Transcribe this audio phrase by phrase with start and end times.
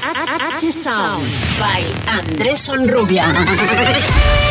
[0.00, 0.84] H
[1.58, 4.47] by Andrés Onrubia.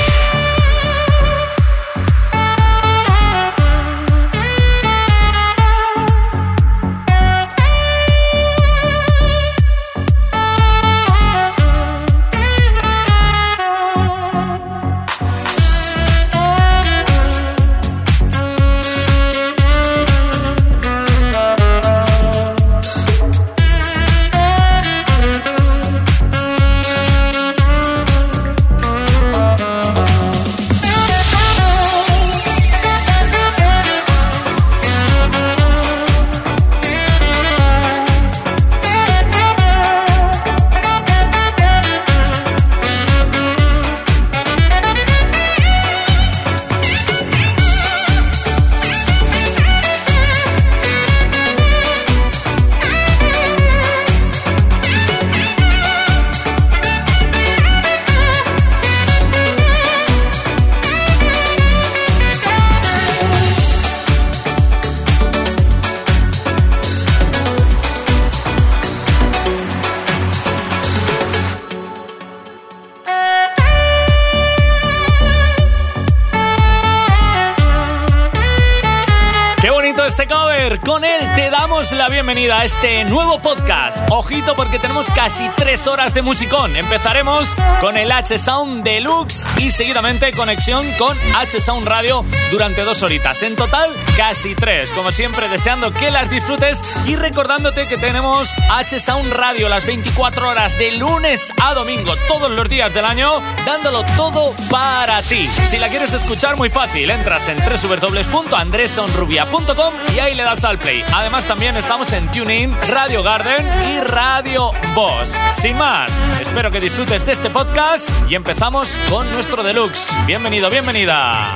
[82.68, 84.06] Este nuevo podcast.
[84.12, 86.78] Ojito porque tenemos casi tres horas de musicón.
[86.78, 93.44] Empezaremos con el H-Sound Deluxe y seguidamente conexión con H-Sound Radio durante dos horitas.
[93.44, 94.94] En total, casi tres.
[94.94, 100.80] Como siempre, deseando que las disfrutes y recordándote que tenemos H-Sound Radio las 24 horas
[100.80, 103.30] de lunes a domingo, todos los días del año,
[103.66, 105.50] dándolo todo para ti.
[105.68, 107.10] Si la quieres escuchar, muy fácil.
[107.10, 111.04] Entras en www.andresonrubia.com y ahí le das al play.
[111.14, 115.34] Además, también estamos en TuneIn, Radio Garden y Radio Boss.
[115.60, 120.08] Sin más, espero que disfrutes de este podcast y empezamos con nuestro deluxe.
[120.28, 121.56] Bienvenido, bienvenida.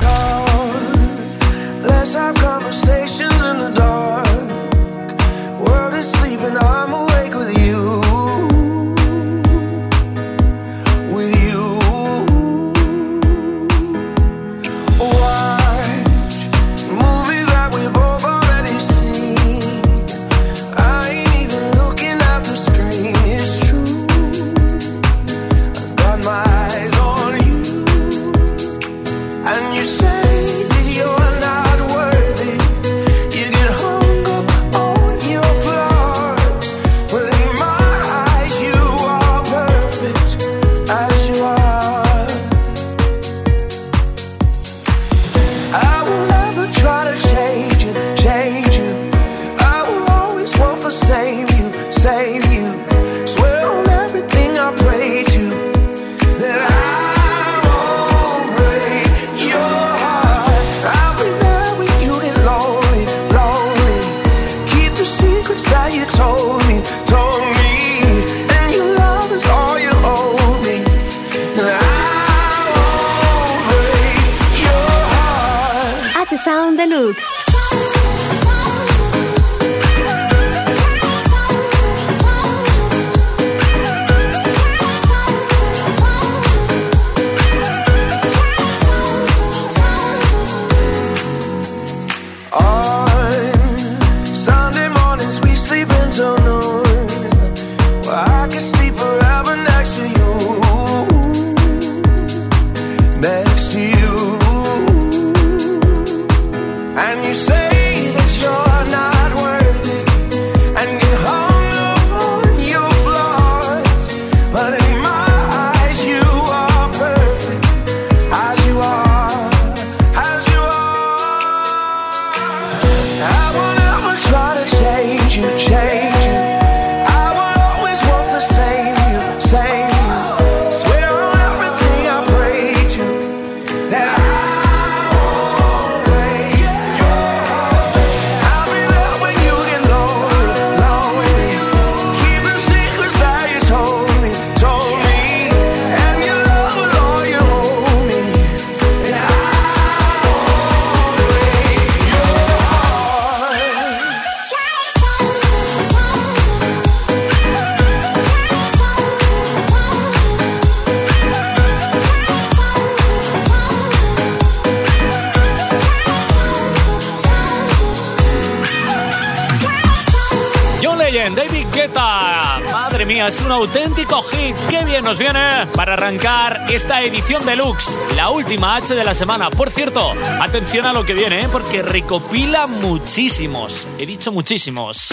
[178.96, 179.50] De la semana.
[179.50, 181.48] Por cierto, atención a lo que viene, ¿eh?
[181.52, 183.88] porque recopila muchísimos.
[183.98, 185.10] He dicho muchísimos.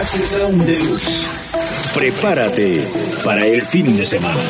[0.00, 1.26] H Sound Deluxe.
[1.94, 2.86] Prepárate
[3.24, 4.40] para el fin de semana.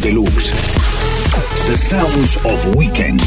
[0.00, 0.50] Deluxe.
[1.66, 3.20] The sounds of weekend.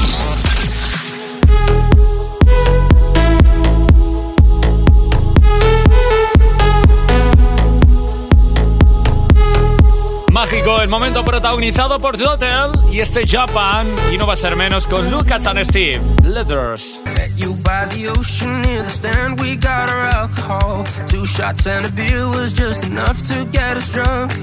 [10.91, 13.87] Momento protagonizado por Dotel y este Japan.
[14.11, 16.01] Y no va a ser menos con Lucas and Steve.
[16.23, 16.99] Leathers.
[17.37, 19.39] you by the ocean near the stand.
[19.39, 20.83] We got our alcohol.
[21.07, 24.33] Two shots and a beer was just enough to get us drunk.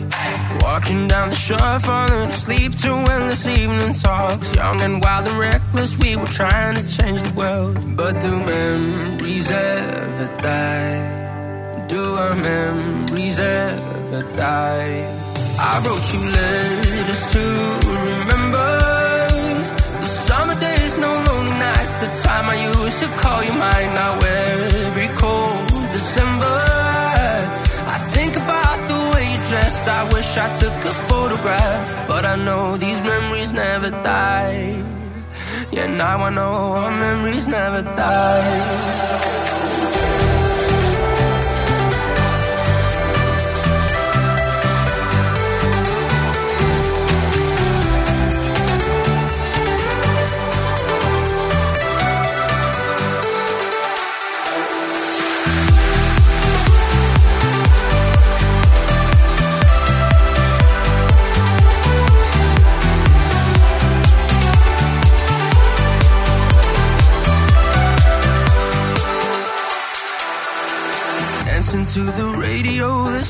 [0.62, 4.56] Walking down the shore, falling asleep to endless evening talks.
[4.56, 7.76] Young and wild and reckless, we were trying to change the world.
[7.94, 11.84] But do memories ever die?
[11.88, 15.27] Do our memories ever die?
[15.60, 17.44] I wrote you letters to
[18.06, 18.70] remember
[20.00, 21.96] the summer days, no lonely nights.
[21.96, 23.90] The time I used to call you mine.
[23.94, 26.58] Now every cold December,
[27.94, 29.86] I think about the way you dressed.
[29.88, 34.80] I wish I took a photograph, but I know these memories never die.
[35.72, 39.47] Yeah, now I know our memories never die.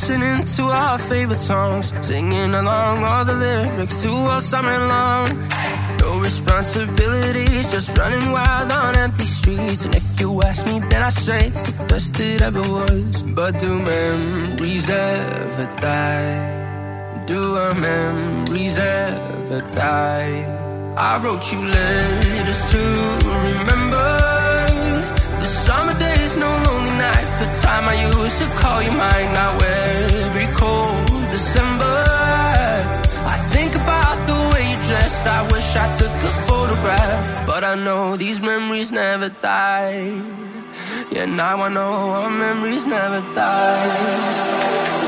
[0.09, 5.29] Listening to our favorite songs, singing along all the lyrics to all summer long.
[6.01, 9.85] No responsibilities, just running wild on empty streets.
[9.85, 13.23] And if you ask me, then I say it's the best it ever was.
[13.23, 17.25] But do memories ever die?
[17.27, 20.95] Do our memories ever die?
[20.97, 22.83] I wrote you letters to
[23.45, 24.09] remember
[25.43, 27.38] the summer days, no lonely nights.
[27.49, 29.33] The time I used to call you mine.
[29.33, 31.97] Now every cold December,
[33.25, 35.25] I think about the way you dressed.
[35.27, 40.13] I wish I took a photograph, but I know these memories never die.
[41.11, 45.08] Yeah, now I know our memories never die.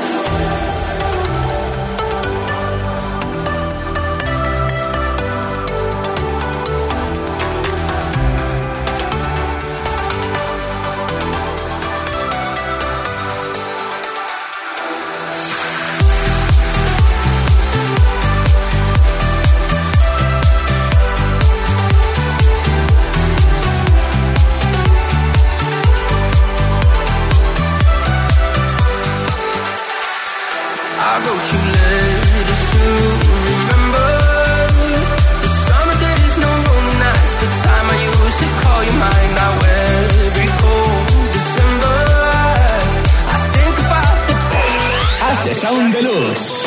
[45.61, 46.65] Sound Deluxe.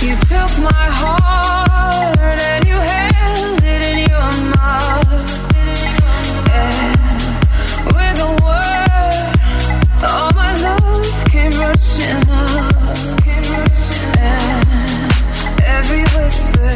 [0.00, 5.12] You took my heart and you held it in your mouth.
[6.48, 6.72] Yeah.
[7.92, 9.36] With a word,
[10.02, 12.72] all my love came rushing up.
[15.76, 16.72] Every whisper,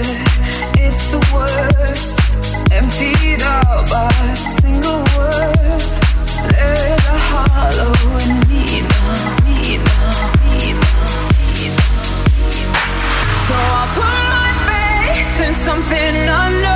[0.85, 2.21] it's the worst.
[2.71, 5.83] Emptied out by a single word.
[7.29, 8.46] Hollow in
[15.89, 16.76] something unknown.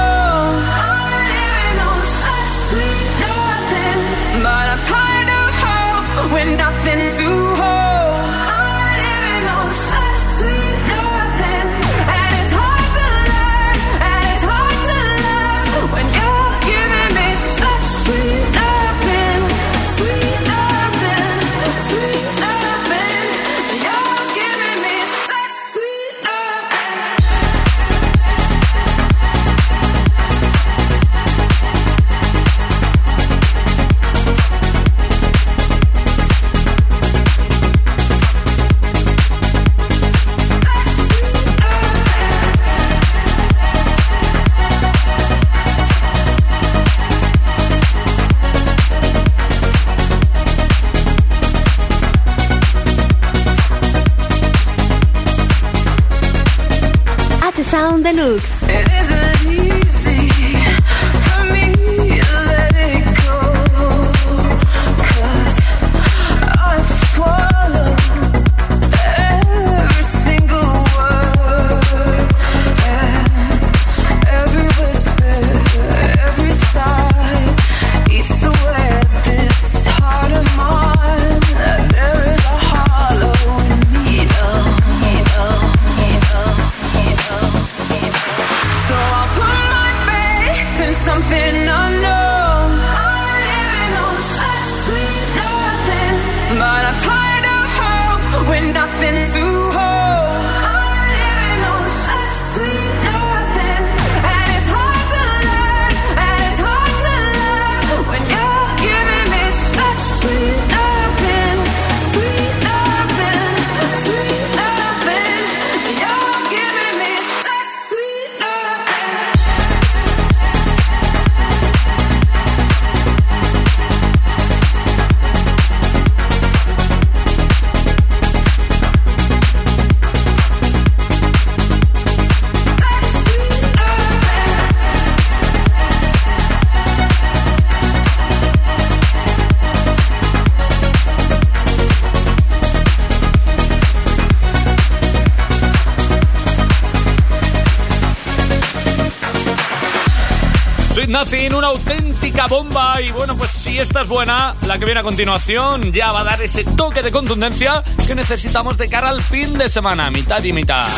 [152.41, 153.03] Auténtica bomba.
[153.03, 156.25] Y bueno, pues si esta es buena, la que viene a continuación ya va a
[156.25, 160.53] dar ese toque de contundencia que necesitamos de cara al fin de semana, mitad y
[160.53, 160.89] mitad.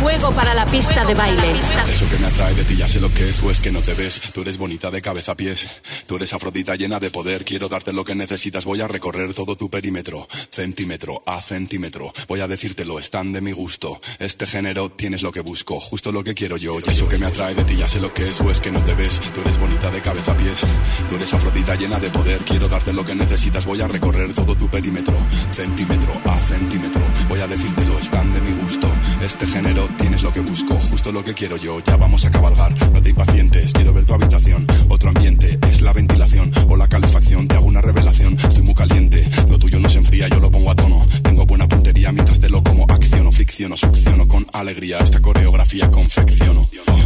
[0.00, 1.60] Juego para la pista de baile.
[1.88, 3.80] Eso que me atrae de ti ya sé lo que es o es que no
[3.80, 4.20] te ves.
[4.32, 5.66] Tú eres bonita de cabeza a pies.
[6.06, 7.44] Tú eres afrodita llena de poder.
[7.44, 8.64] Quiero darte lo que necesitas.
[8.64, 10.26] Voy a recorrer todo tu perímetro.
[10.54, 12.12] Centímetro a centímetro.
[12.28, 14.00] Voy a decírtelo, están de mi gusto.
[14.20, 15.80] Este género tienes lo que busco.
[15.80, 16.78] Justo lo que quiero yo.
[16.78, 18.70] Y eso que me atrae de ti ya sé lo que es o es que
[18.70, 19.20] no te ves.
[19.34, 20.60] Tú eres bonita de cabeza a pies.
[21.08, 22.44] Tú eres afrodita llena de poder.
[22.44, 23.66] Quiero darte lo que necesitas.
[23.66, 25.16] Voy a recorrer todo tu perímetro.
[25.52, 27.02] Centímetro a centímetro.
[27.28, 28.88] Voy a decírtelo, están de mi gusto.
[29.24, 31.80] Este género tienes lo que busco, justo lo que quiero yo.
[31.80, 34.66] Ya vamos a cabalgar, no te impacientes, quiero ver tu habitación.
[34.88, 37.48] Otro ambiente, es la ventilación o la calefacción.
[37.48, 39.28] Te hago una revelación, estoy muy caliente.
[39.48, 41.06] Lo tuyo no se enfría, yo lo pongo a tono.
[41.22, 42.84] Tengo buena puntería mientras te lo como.
[42.88, 44.98] Acciono, fricciono, succiono con alegría.
[44.98, 46.68] Esta coreografía confecciono.
[46.86, 47.03] no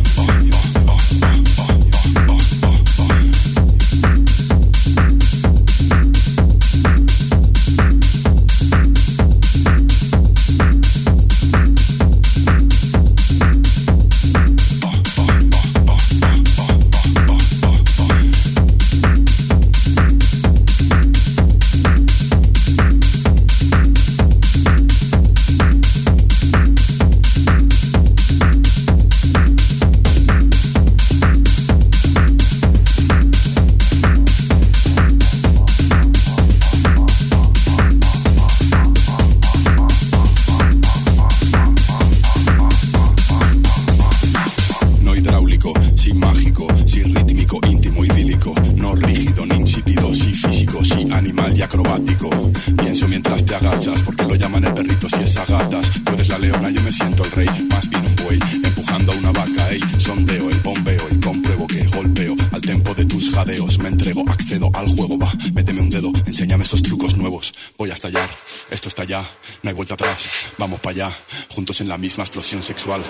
[71.80, 73.02] en la misma explosión sexual.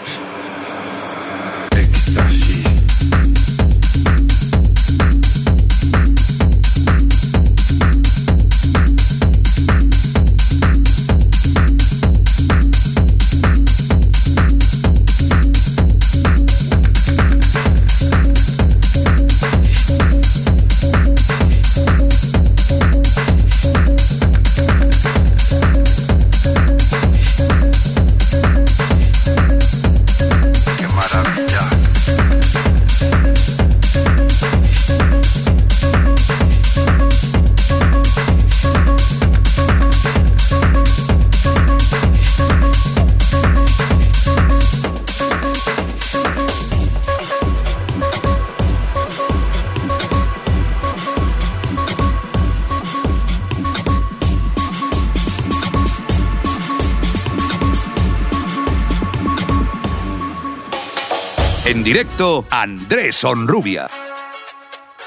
[62.18, 63.86] Directo Andrés Onrubia.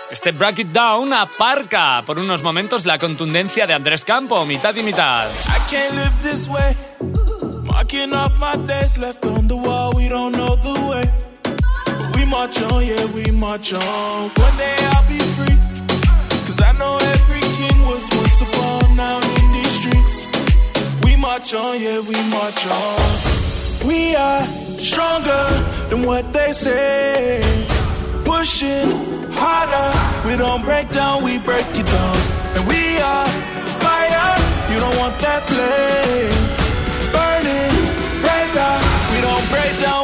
[0.10, 4.84] Este Break It Down aparca por unos momentos la contundencia de Andrés Campo, mitad y
[4.84, 5.30] mitad.
[5.30, 6.76] I can't live this way.
[7.64, 11.04] Marking off my days left on the wall, we don't know the way.
[12.16, 14.30] We march on, yeah, we march on.
[14.36, 15.58] One day I'll be free.
[16.46, 20.28] Cause I know every king was once upon now in these streets.
[21.04, 23.88] We march on, yeah, we march on.
[23.88, 24.44] We are
[24.78, 27.42] stronger than what they say.
[28.24, 28.90] Pushing
[29.36, 29.90] harder,
[30.26, 32.16] we don't break down, we break it down.
[32.56, 33.28] And we are
[33.84, 34.32] fire,
[34.72, 36.44] you don't want that flame.
[37.16, 37.76] Burning
[38.24, 38.74] brighter,
[39.12, 40.01] we don't break down,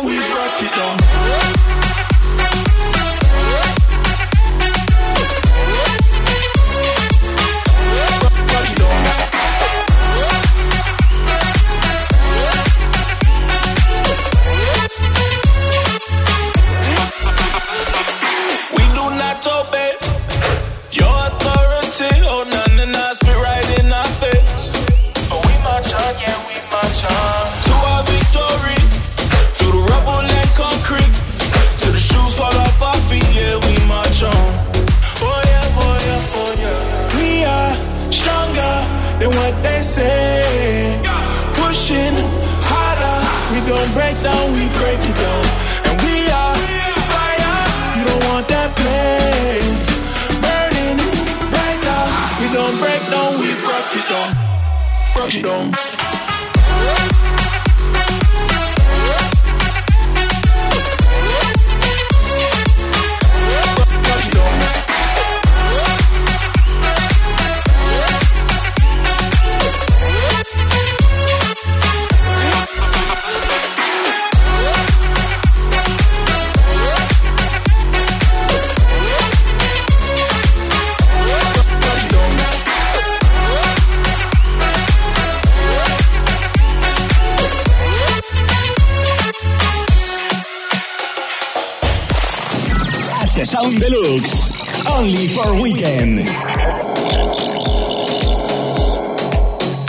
[95.46, 96.28] Weekend.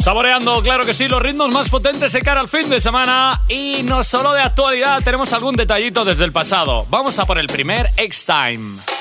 [0.03, 3.41] Saboreando, claro que sí, los ritmos más potentes de cara al fin de semana.
[3.49, 6.87] Y no solo de actualidad, tenemos algún detallito desde el pasado.
[6.91, 8.98] Vamos a por el primer X-Time.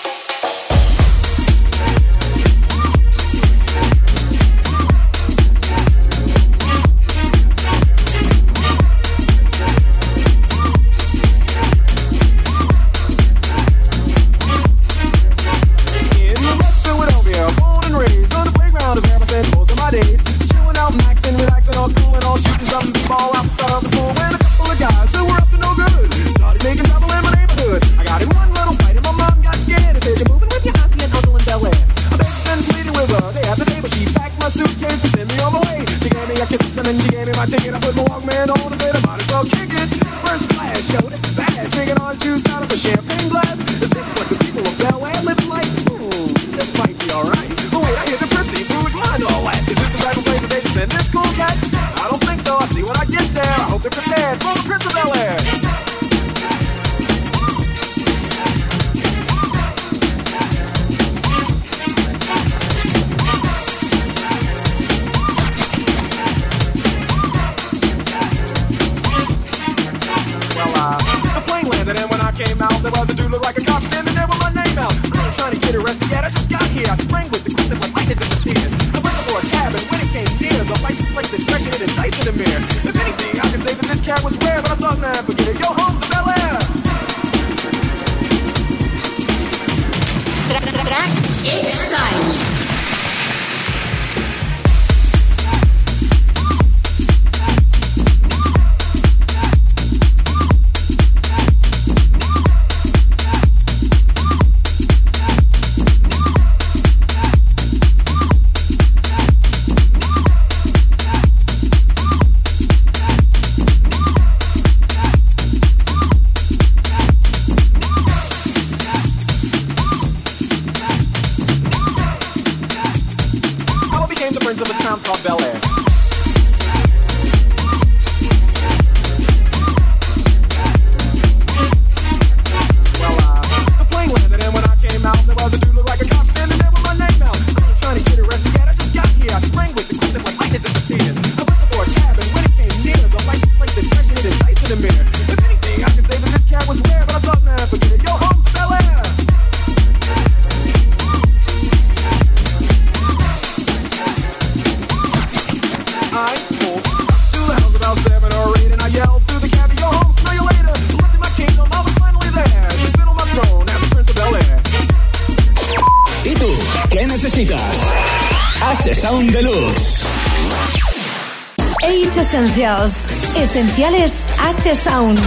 [173.57, 175.19] Esenciales H Sound.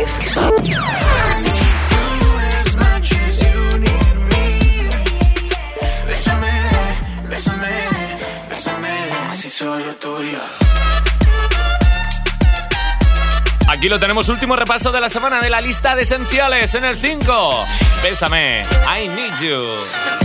[13.69, 16.99] Aquí lo tenemos, último repaso de la semana de la lista de esenciales en el
[16.99, 17.65] 5.
[18.03, 20.20] Bésame, I need you.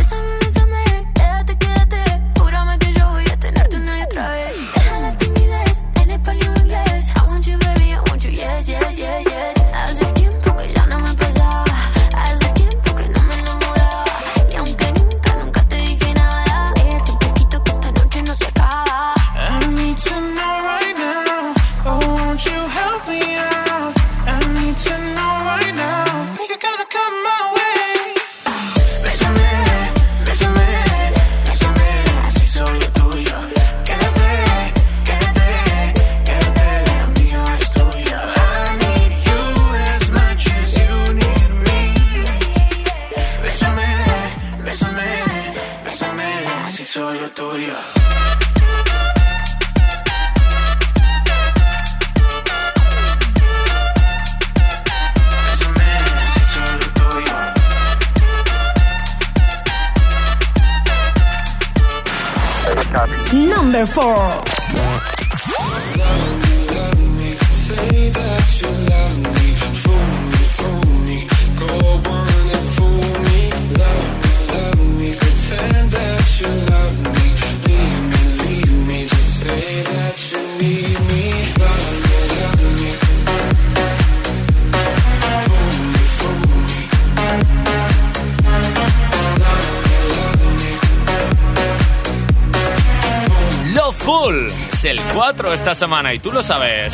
[95.55, 96.93] Esta semana y tú lo sabes.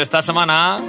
[0.00, 0.80] Esta semana.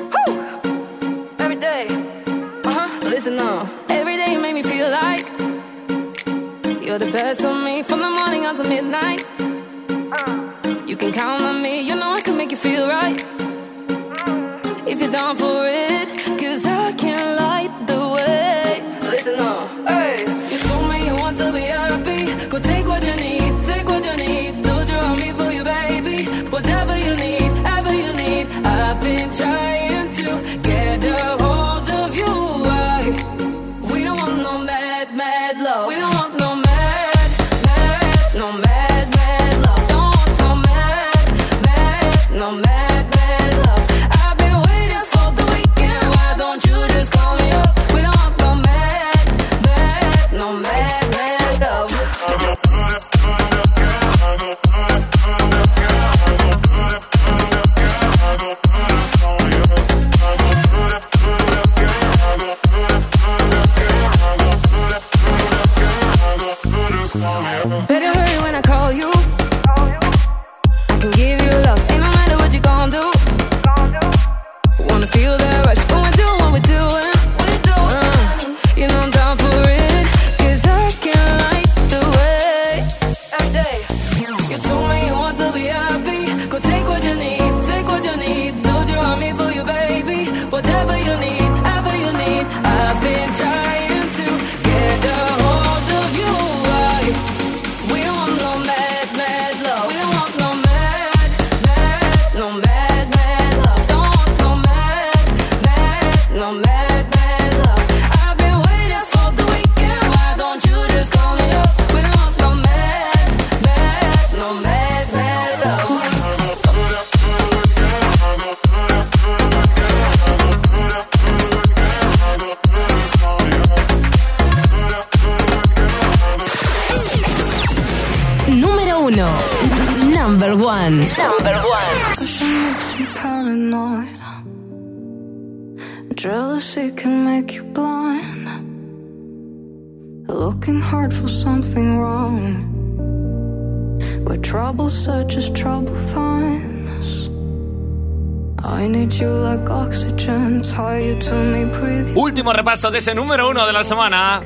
[152.81, 154.41] puesto de ese número uno de la semana,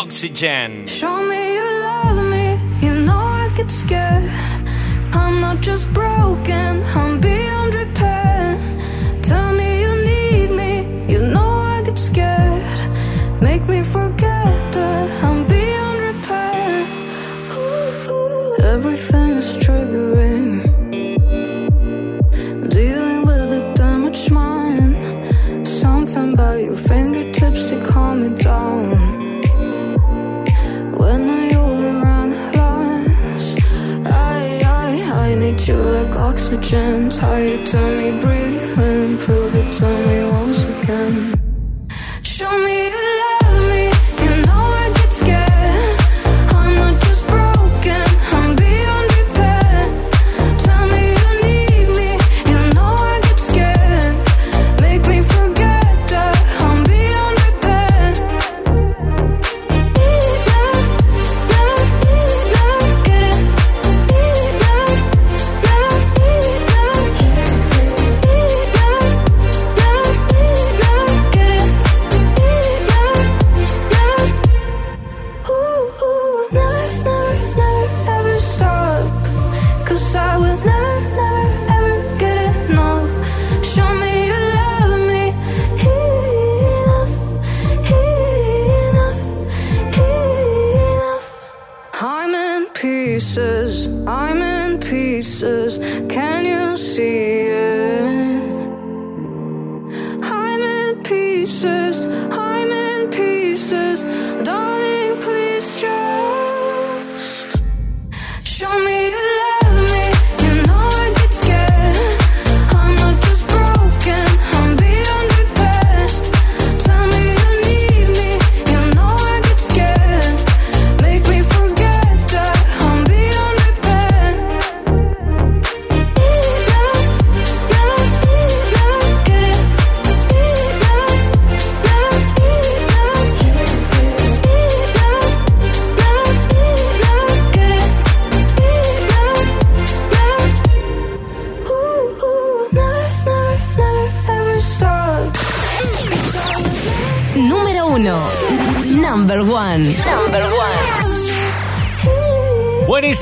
[0.00, 0.86] Oxygen.
[0.86, 4.30] Show me you love me, you know I get scared.
[5.12, 6.79] I'm not just broken.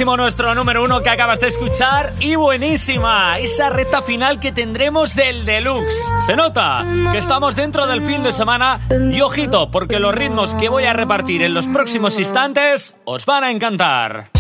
[0.05, 5.45] nuestro número uno que acabas de escuchar y buenísima esa recta final que tendremos del
[5.45, 6.09] deluxe.
[6.25, 8.81] Se nota que estamos dentro del fin de semana
[9.13, 13.43] y ojito porque los ritmos que voy a repartir en los próximos instantes os van
[13.43, 14.38] a encantar.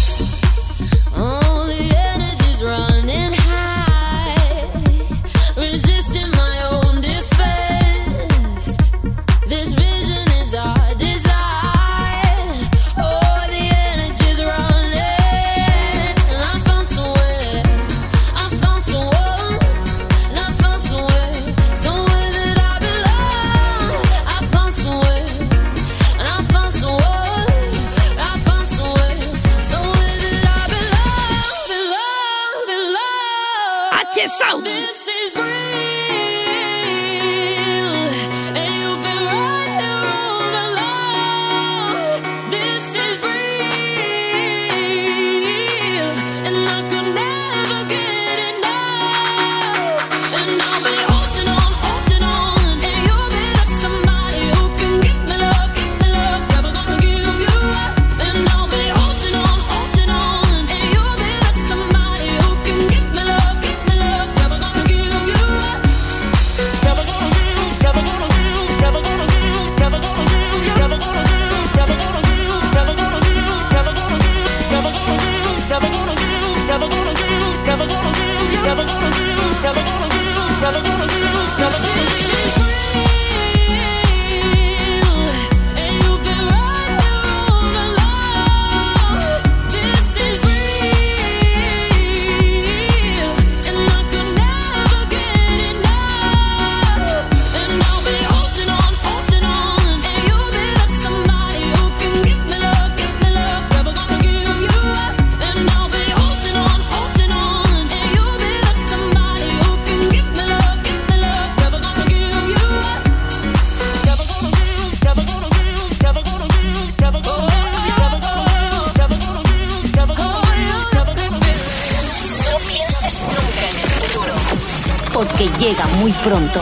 [126.28, 126.57] Pronto.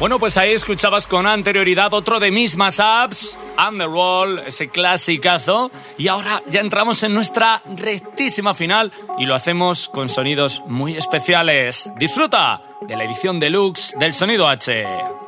[0.00, 5.70] Bueno, pues ahí escuchabas con anterioridad otro de mis más apps, Underworld, ese clasicazo.
[5.96, 11.88] Y ahora ya entramos en nuestra rectísima final y lo hacemos con sonidos muy especiales.
[11.98, 15.21] Disfruta de la edición deluxe del Sonido H.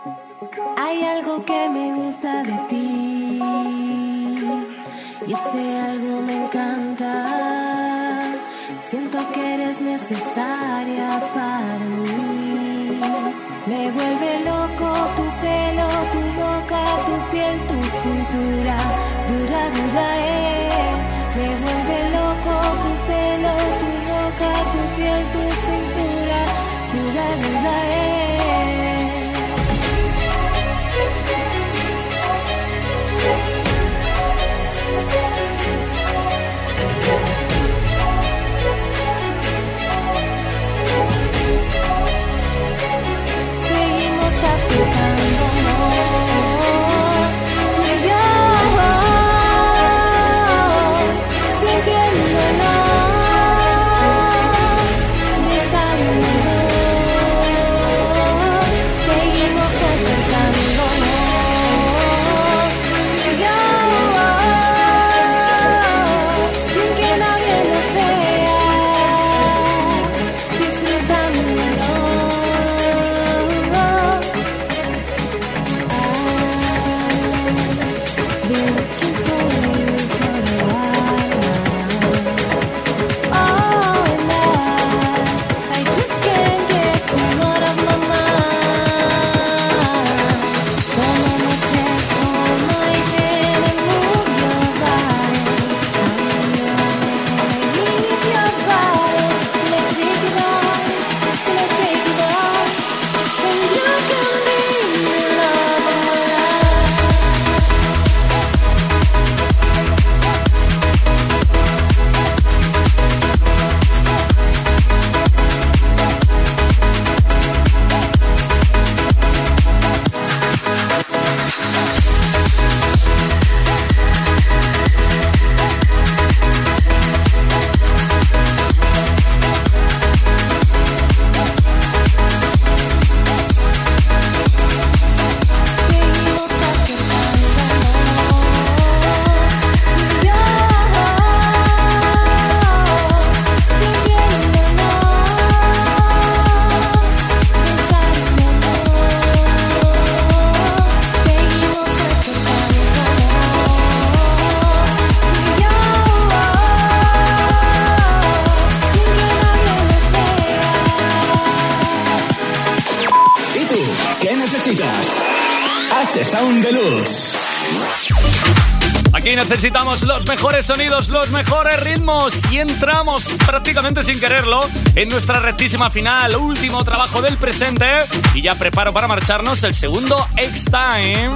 [169.48, 174.60] necesitamos los mejores sonidos, los mejores ritmos y entramos prácticamente sin quererlo
[174.94, 177.86] en nuestra rectísima final, último trabajo del presente
[178.34, 181.28] y ya preparo para marcharnos el segundo X-Time.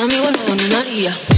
[0.00, 1.37] Un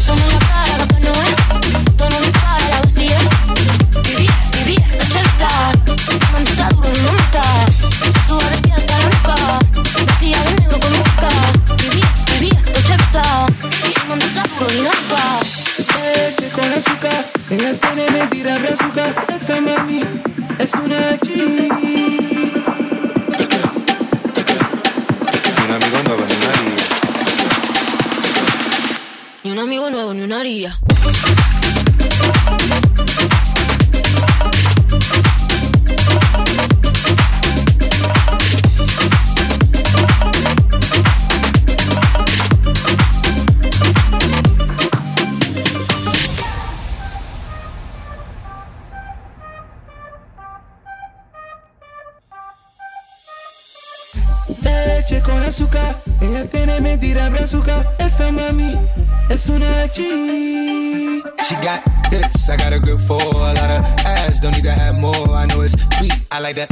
[66.67, 66.71] that.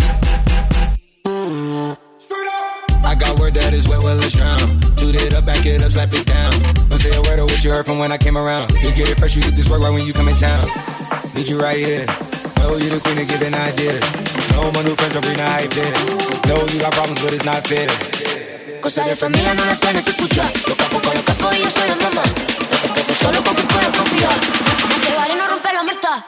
[3.04, 4.80] I got word that is wet, well, let's drown.
[4.96, 6.52] Toot it up, back it up, slap it down.
[6.88, 8.72] Don't say a word of what you heard from when I came around.
[8.72, 10.68] You get it fresh, you get this work right when you come in town.
[11.34, 12.04] Need you right here.
[12.60, 14.02] Know you the queen of giving ideas.
[14.52, 15.92] No more new friends, don't bring the hype in.
[16.48, 17.88] Know you got problems, but it's not fair.
[18.80, 20.50] Cosa de familia no las tienes que escuchar.
[20.66, 22.22] Los capos con los capos y yo soy la mamá.
[22.70, 24.36] Los secretos solo con quien puedo confiar.
[25.06, 26.26] Que vale no romper la muerta.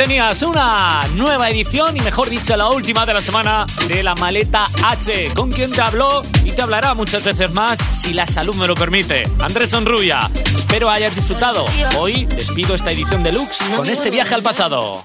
[0.00, 4.64] Tenías una nueva edición y mejor dicho la última de la semana de la maleta
[4.82, 8.66] H, con quien te habló y te hablará muchas veces más si la salud me
[8.66, 9.24] lo permite.
[9.40, 11.66] Andrés Sonrubia, espero hayas disfrutado.
[11.98, 15.02] Hoy despido esta edición deluxe con este viaje al pasado.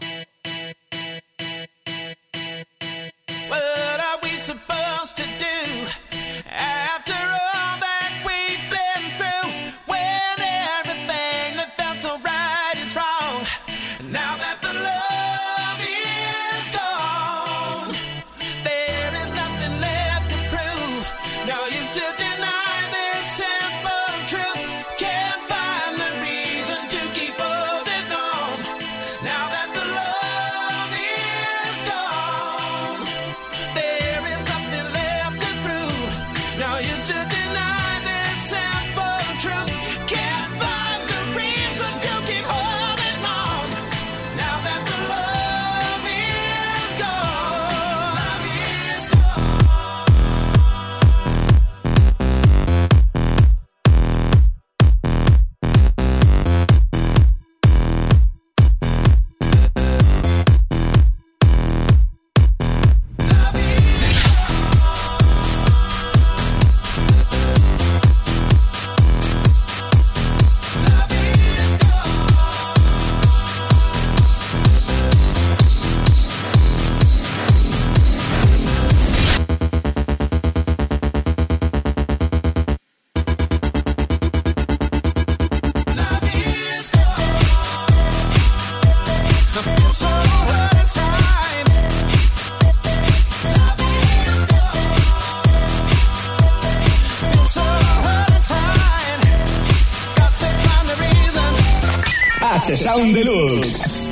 [102.86, 104.12] Sound Deluxe.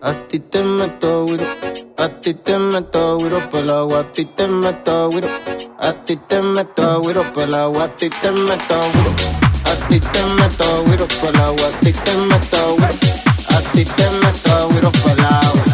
[0.00, 1.46] A ti te meto güiro,
[1.96, 5.28] a ti te meto güiro por agua, a ti te meto güiro,
[5.80, 9.12] a ti te meto güiro por agua, a ti te meto güiro,
[9.64, 12.94] a ti te meto güiro por agua, a ti te meto güiro,
[13.48, 15.67] a ti te meto güiro por agua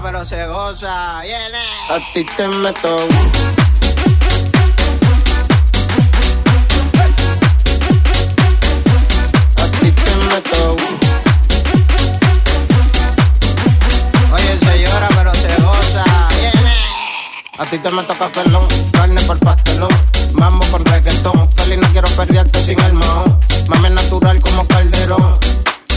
[0.00, 1.22] pero se goza.
[1.24, 1.48] Yeah,
[1.90, 3.08] A ti te meto.
[9.56, 10.76] A ti te meto.
[14.32, 16.04] Oye, se llora, pero se goza.
[16.40, 16.52] Yeah,
[17.58, 19.90] A ti te meto capelón, carne por pastelón.
[20.34, 21.50] Mambo con reggaetón.
[21.56, 23.40] Feliz, no quiero perderte sin el mojón.
[23.68, 25.38] Mami natural como calderón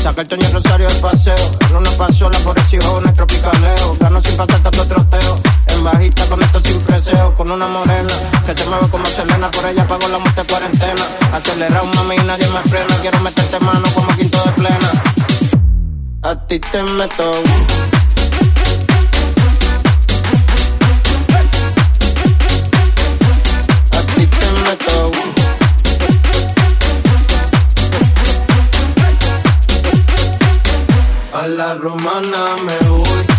[0.06, 1.36] Saca el Toño Rosario de paseo.
[1.68, 3.98] En una pasola por el Cijón, el tropicaleo.
[4.00, 5.42] Gano sin pasar tanto troteo.
[5.70, 7.34] En bajita con esto sin preseo.
[7.34, 8.14] Con una morena
[8.46, 9.50] que se mueve como Selena.
[9.50, 11.02] Por ella pago la muerte cuarentena.
[11.34, 12.96] Acelerado, mami, y nadie me frena.
[13.02, 14.92] Quiero meterte mano como quinto de plena.
[16.22, 17.42] A ti te meto.
[31.56, 33.35] la romana me voy.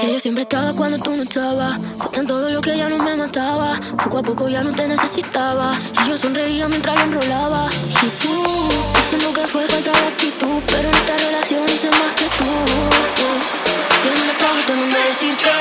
[0.00, 1.80] Que yo siempre estaba cuando tú no estabas.
[1.98, 3.80] Fue tan todo lo que ya no me mataba.
[4.04, 5.76] Poco a poco ya no te necesitaba.
[6.00, 7.68] Y yo sonreía mientras lo enrolaba.
[7.90, 8.32] Y tú,
[8.96, 10.62] diciendo que fue falta de actitud.
[10.68, 12.44] Pero en esta relación hice más que tú.
[14.04, 15.54] Y en el estaba tratando de decir que.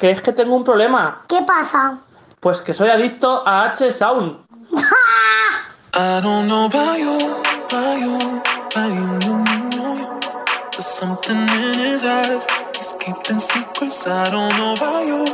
[0.00, 1.24] Que es que tengo un problema.
[1.28, 1.98] ¿Qué pasa?
[2.40, 4.38] Pues que soy adicto a H-Sound.
[5.92, 7.18] I don't know about you,
[7.66, 8.16] about you,
[8.70, 9.44] about you, you,
[9.76, 10.20] you.
[10.72, 12.46] There's something in his eyes.
[12.74, 14.06] He's keeping secrets.
[14.06, 15.26] I don't know about you,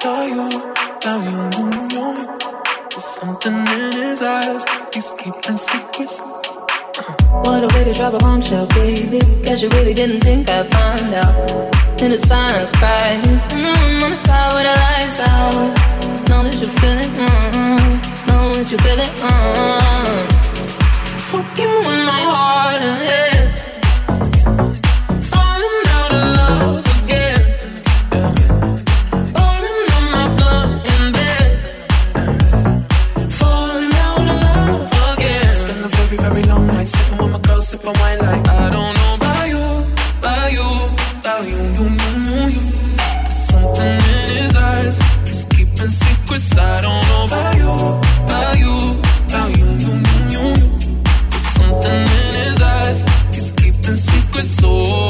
[0.00, 2.38] about you, about you, you, you.
[2.88, 4.64] There's something in his eyes.
[4.94, 6.20] He's keeping secrets.
[7.42, 9.20] What a way to drop a bombshell, baby.
[9.42, 11.83] Guess you really didn't think I'd find out.
[11.96, 13.18] In the silence, cry.
[13.50, 15.54] Mm, on the side with the lights out.
[16.28, 17.10] Know that you feel it.
[17.16, 19.12] Mm, know that you feel it.
[19.24, 20.18] Mm.
[21.30, 23.46] Fuck you in my heart and head.
[25.32, 27.40] Falling out of love again.
[29.38, 31.50] Rolling on my blood in bed.
[33.40, 35.54] Falling out of love again.
[35.96, 38.93] Very, very long sipping with my girl, sipping wine like I don't
[46.24, 46.58] secrets.
[46.58, 47.68] I don't know about you,
[48.24, 49.94] about you, about you, you, you,
[50.30, 50.68] you, you.
[51.30, 53.00] There's something in his eyes.
[53.34, 54.60] He's keeping secrets.
[54.64, 55.03] Oh.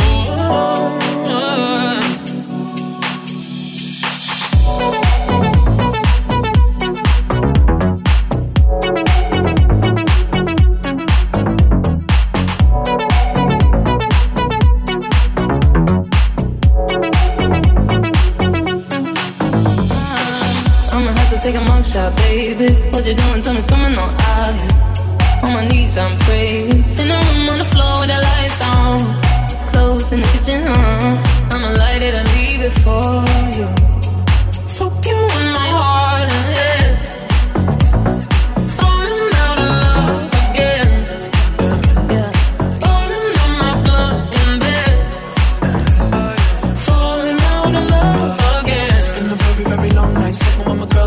[22.04, 22.72] Shot, baby.
[22.90, 23.40] What you doing?
[23.42, 25.44] Tell me, coming on out here.
[25.44, 26.84] On my knees, I'm praying.
[27.00, 29.70] In the room on the floor with the lights down.
[29.72, 31.50] Clothes in the kitchen, uh.
[31.52, 33.24] I'ma light it and leave it for
[33.56, 33.93] you.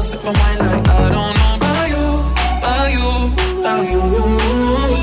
[0.07, 2.05] Sipping wine like I don't know about you,
[2.59, 3.07] about you,
[3.59, 4.95] about you, you, you.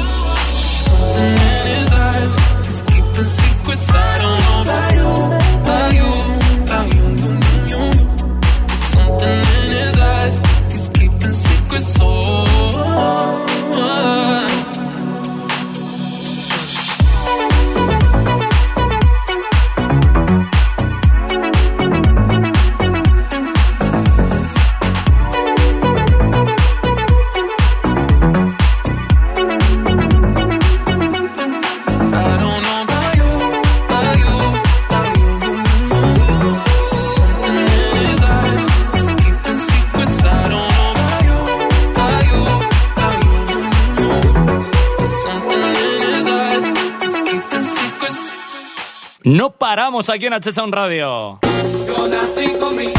[0.84, 2.32] Something in his eyes,
[2.64, 3.92] he's keeping secrets.
[3.92, 4.93] I don't know about you,
[49.24, 50.34] No paramos aquí en
[50.70, 51.40] Radio.
[52.10, 52.92] Nací con mi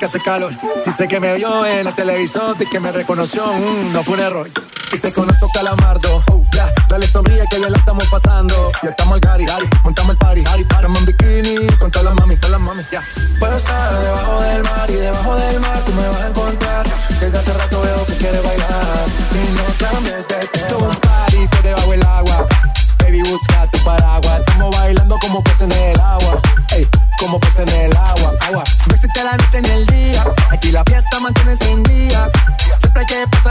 [0.00, 0.54] que hace calor.
[0.86, 3.46] Dice que me vio en el televisor y que me reconoció.
[3.46, 4.50] Mm, no fue un error.
[4.92, 6.24] Y te conozco calamardo.
[6.52, 8.72] Ya, dale sonríe que bien la estamos pasando.
[8.82, 10.42] Ya estamos al gari, gari, montamos el party.
[10.42, 12.82] Gari, paramos en bikini con todas las mami, todas las mami.
[12.90, 13.04] Ya.
[13.38, 16.86] Puedo estar debajo del mar y debajo del mar tú me vas a encontrar.
[17.20, 17.79] Desde hace rato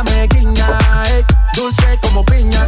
[0.05, 0.65] Me guiña.
[1.11, 1.25] Ey,
[1.55, 2.67] dulce como piña.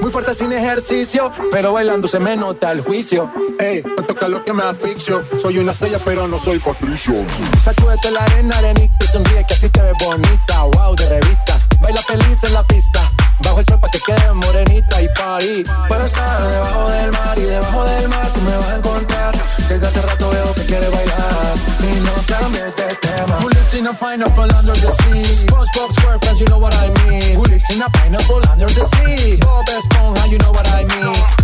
[0.00, 3.30] Muy fuerte sin ejercicio, pero bailando se me nota el juicio.
[3.58, 5.24] Ey, tanto calor que me asfixio.
[5.40, 7.14] Soy una estrella, pero no soy Patricio.
[7.62, 10.62] Sacúdete la arena, arenita y sonríe que así te ves bonita.
[10.62, 11.60] Wow, de revista.
[11.80, 13.10] Baila feliz en la pista.
[13.42, 15.64] Bajo el sol pa' que quede morenita y party.
[15.88, 19.33] Puedo estar debajo del mar y debajo del mar tú me vas a encontrar.
[19.68, 23.38] Desde hace rato veo que quieres bailar y no cambies de tema.
[23.40, 25.46] Who lives in a pineapple under the sea?
[25.46, 27.36] SpongeBob SquarePants, you know what I mean.
[27.36, 29.36] Who lives in a pineapple under the sea?
[29.36, 31.43] Bob Esponja, you know what I mean.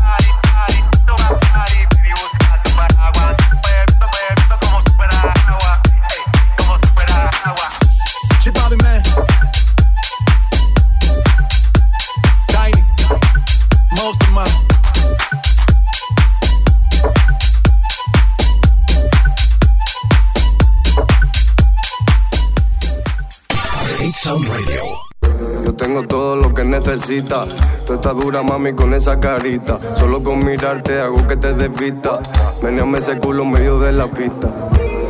[27.10, 27.48] Que necesitas.
[27.86, 29.76] Tú estás dura, mami, con esa carita.
[29.96, 32.20] Solo con mirarte hago que te desvista.
[32.62, 34.48] Meneame ese culo en medio de la pista.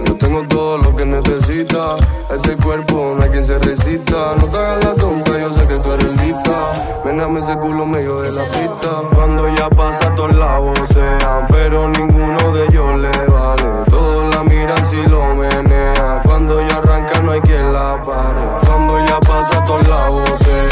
[0.06, 1.96] Yo tengo todo lo que necesitas.
[2.32, 4.34] Ese cuerpo no hay quien se resista.
[4.38, 7.02] No te hagas la tonta, yo sé que tú eres lista.
[7.04, 8.88] Meneame ese culo en medio de la pista.
[9.14, 11.46] Cuando ya pasa, todos lados sean.
[11.48, 13.84] Pero ninguno de ellos le vale.
[13.90, 16.20] Todos la miran si lo menea.
[16.24, 18.40] Cuando ya arranca, no hay quien la pare.
[18.66, 20.69] Cuando ya pasa, todos lados sean.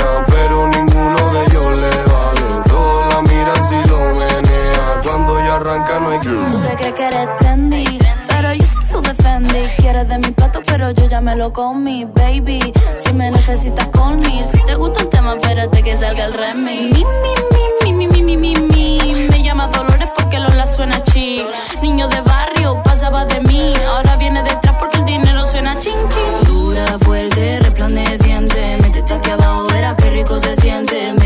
[6.20, 7.98] Tú te crees que eres trendy,
[8.28, 9.60] pero yo soy full defendi.
[9.78, 12.72] Quieres de mi plato, pero yo ya me lo comí, baby.
[12.96, 16.96] Si me necesitas con mí, si te gusta el tema, espérate que salga el remix.
[16.96, 19.26] Mi, mi, mi, mi, mi, mi, mi, mi.
[19.30, 21.44] Me llama Dolores porque Lola suena chic.
[21.82, 23.72] Niño de barrio, pasaba de mí.
[23.94, 26.46] Ahora viene detrás porque el dinero suena ching, ching.
[26.46, 28.78] Dura, fuerte, resplandeciente.
[28.82, 31.17] Métete aquí abajo, verás qué rico se siente.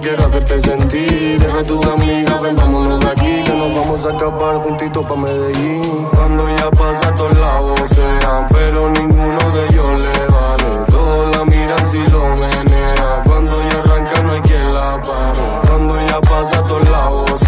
[0.00, 1.40] Quiero hacerte sentir.
[1.40, 3.42] Deja a tus amigas, ven, vámonos de aquí.
[3.44, 6.08] Que nos vamos a escapar juntitos pa' Medellín.
[6.14, 8.46] Cuando ya pasa, todos lados sean.
[8.50, 10.84] Pero ninguno de ellos le vale.
[10.90, 13.22] Todos la miran si lo menea.
[13.24, 15.68] Cuando ya arranca, no hay quien la pare.
[15.68, 17.47] Cuando ya pasa, todos lados sean.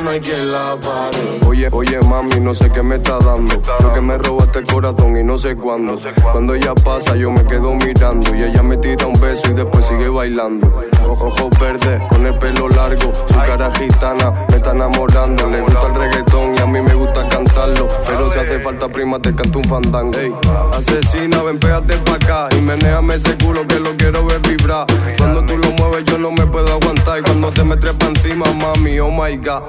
[0.00, 1.40] No hay quien la pare.
[1.46, 3.60] Oye, oye, mami, no sé qué me está dando.
[3.78, 5.98] Creo que me robaste el corazón y no sé cuándo.
[6.32, 8.34] Cuando ella pasa, yo me quedo mirando.
[8.34, 10.84] Y ella me tira un beso y después sigue bailando.
[11.08, 13.12] Ojos verdes, con el pelo largo.
[13.28, 15.48] Su cara gitana me está enamorando.
[15.48, 17.88] Le gusta el reggaetón y a mí me gusta cantarlo.
[18.06, 20.18] Pero si hace falta prima, te canto un fandango.
[20.18, 20.34] Ey,
[20.72, 22.48] asesina, ven, pégate pa' acá.
[22.56, 24.86] Y menéame ese culo que lo quiero ver vibrar.
[25.16, 27.18] Cuando tú lo mueves, yo no me puedo aguantar.
[27.18, 29.62] Y cuando te me trepa encima, mami, oh my god.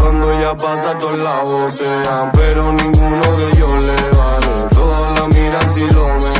[0.00, 2.30] Cuando ya pasa, todos lados sean.
[2.32, 4.68] Pero ninguno de ellos le vale.
[4.70, 6.39] Todos la miran si lo menea.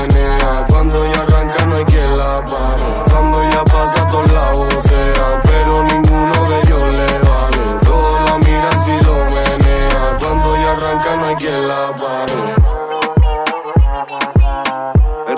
[2.21, 2.89] La pare.
[3.11, 5.35] Cuando ya pasa, todos lados sean.
[5.51, 7.63] Pero ninguno de ellos le vale.
[7.89, 10.03] Todos la miran si lo menea.
[10.21, 12.41] Cuando ya arranca, no hay quien la pare.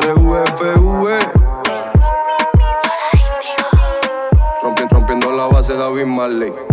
[0.03, 1.05] RUFV.
[4.63, 6.72] Rompiendo, rompiendo la base David Marley.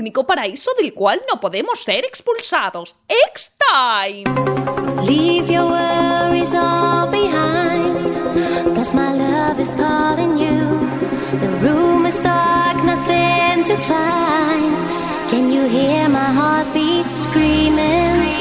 [0.00, 2.96] único paraíso del cual no podemos ser expulsados.
[3.32, 4.24] X Time.
[5.04, 8.14] Leave your worries all behind,
[8.74, 10.58] cause my love is calling you.
[11.40, 14.78] The room is dark, nothing to find.
[15.30, 18.39] Can you hear my heartbeat screaming?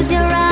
[0.00, 0.49] close your eyes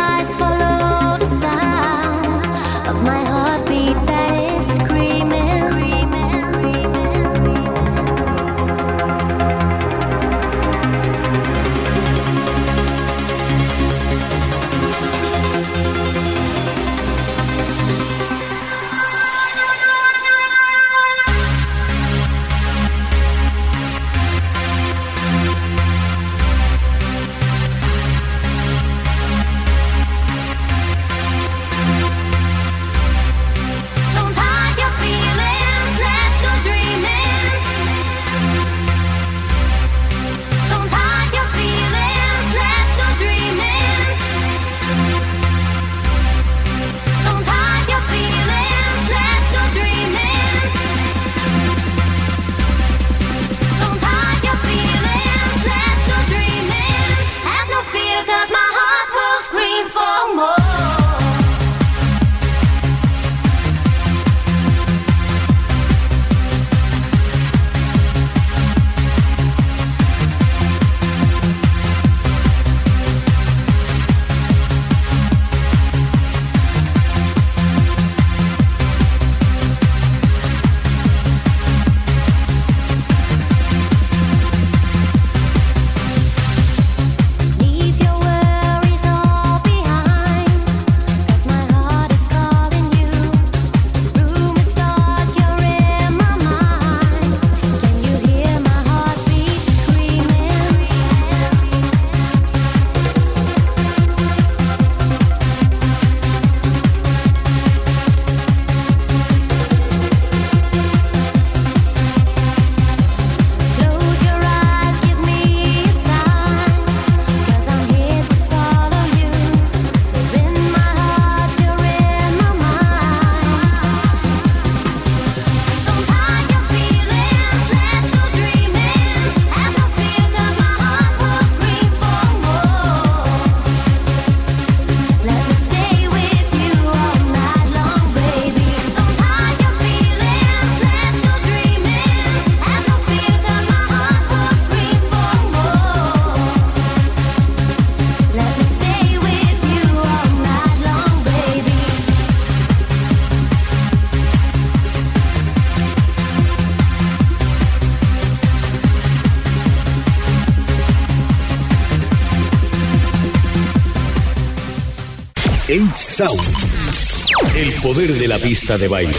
[166.20, 169.12] El poder de la pista de baile.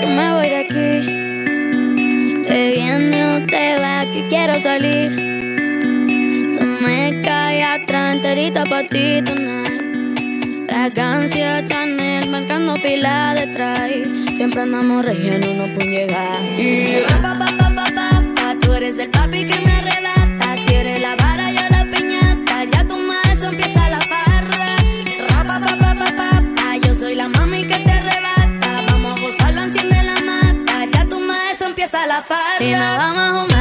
[0.00, 2.42] Yo me voy de aquí.
[2.44, 5.16] Te viene o te va, que quiero salir.
[6.56, 10.68] Tú me callas atrás enterita pa' ti tonight.
[10.68, 13.90] Fragancia Chanel marcando pila detrás.
[14.36, 16.38] Siempre andamos rellenos, no puedo llegar.
[16.56, 16.98] Y
[32.60, 33.57] Y nos vamos a fumar.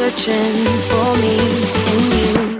[0.00, 1.36] Searching for me
[1.92, 2.59] in you.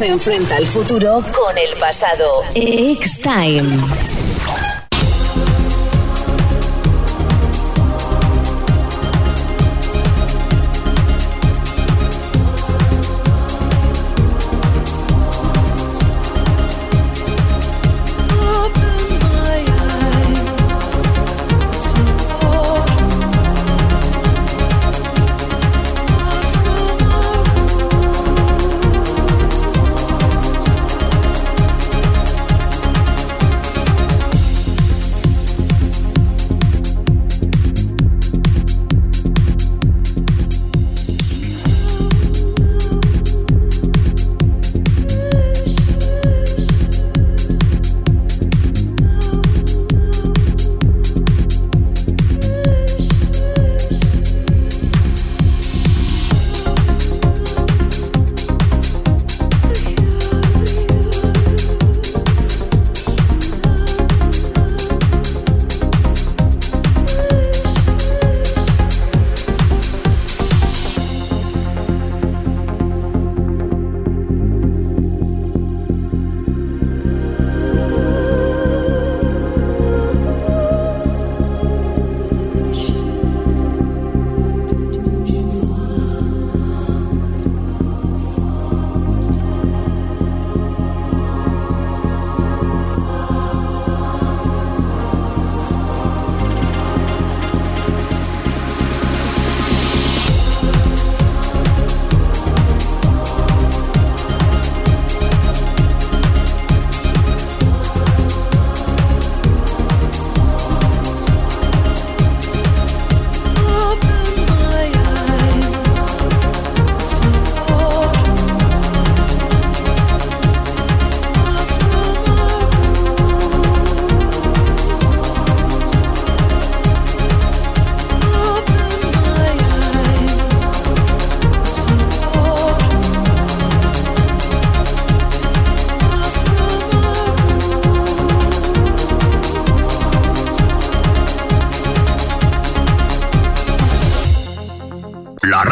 [0.00, 2.42] se enfrenta al futuro con el pasado.
[2.54, 4.19] X-Time.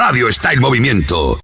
[0.09, 1.39] radio está en movimiento.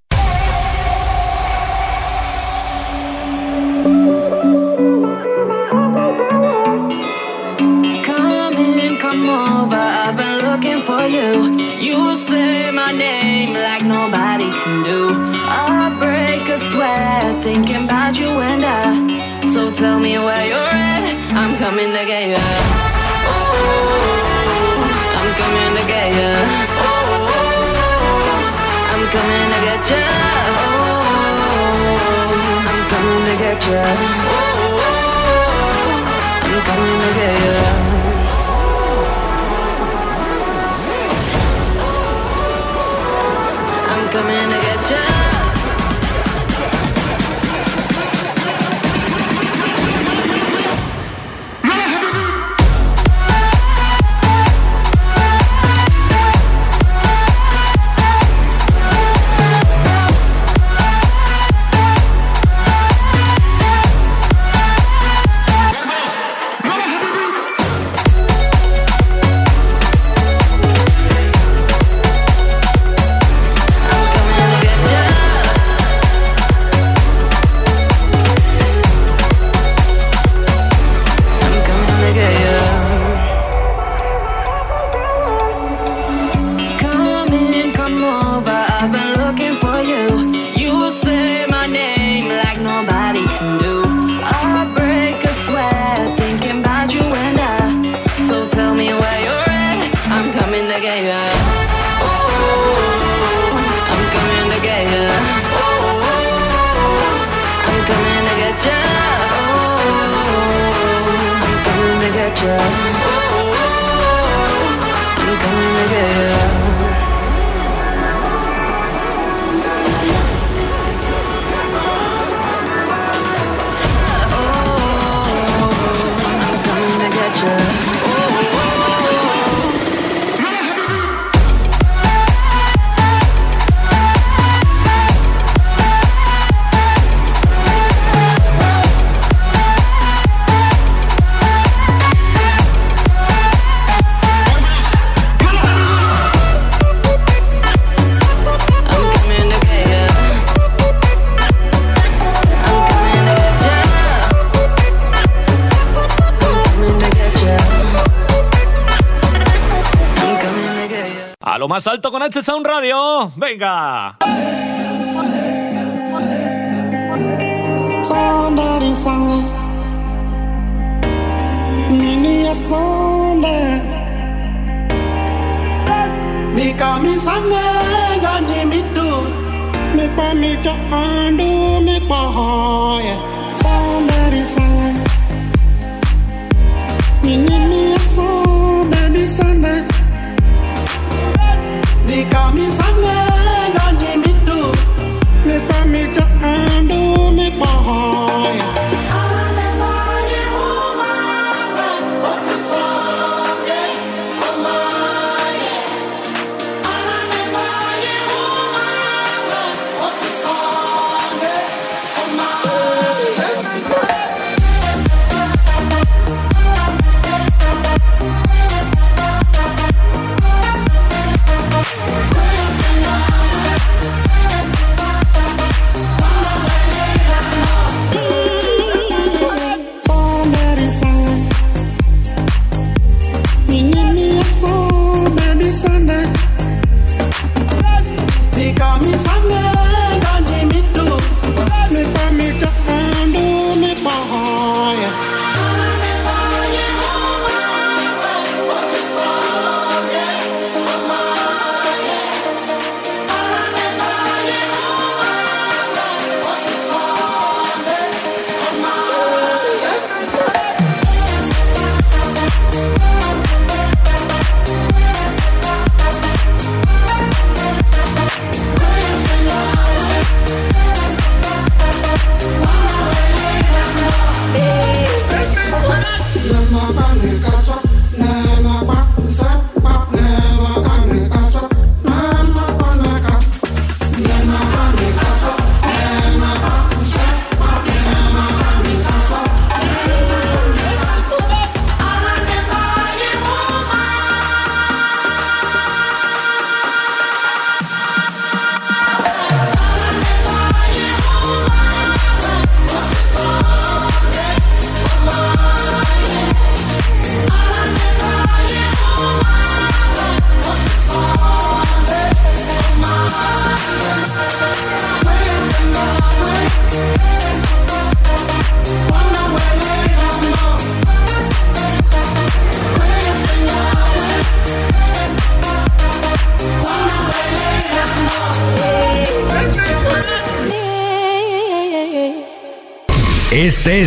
[161.84, 163.30] Salto con H Sound Radio.
[163.34, 163.93] Venga.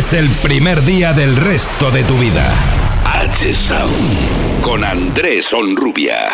[0.08, 2.44] Es el primer día del resto de tu vida.
[3.04, 6.30] H Sound con Andrés Onrubia.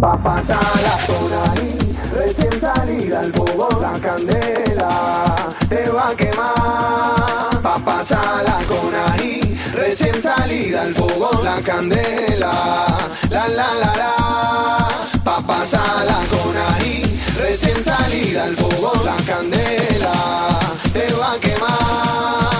[0.00, 1.76] Papatala con ahí,
[2.14, 5.34] recién salida al fuego la candela
[5.68, 7.62] te va a quemar.
[7.62, 9.40] Papachala con ahí,
[9.74, 12.86] recién salida al fuego la candela.
[13.28, 14.88] La la la la.
[15.24, 17.02] Papasala con ahí,
[17.38, 20.58] recién salida al fuego la candela
[20.92, 22.57] te va a quemar.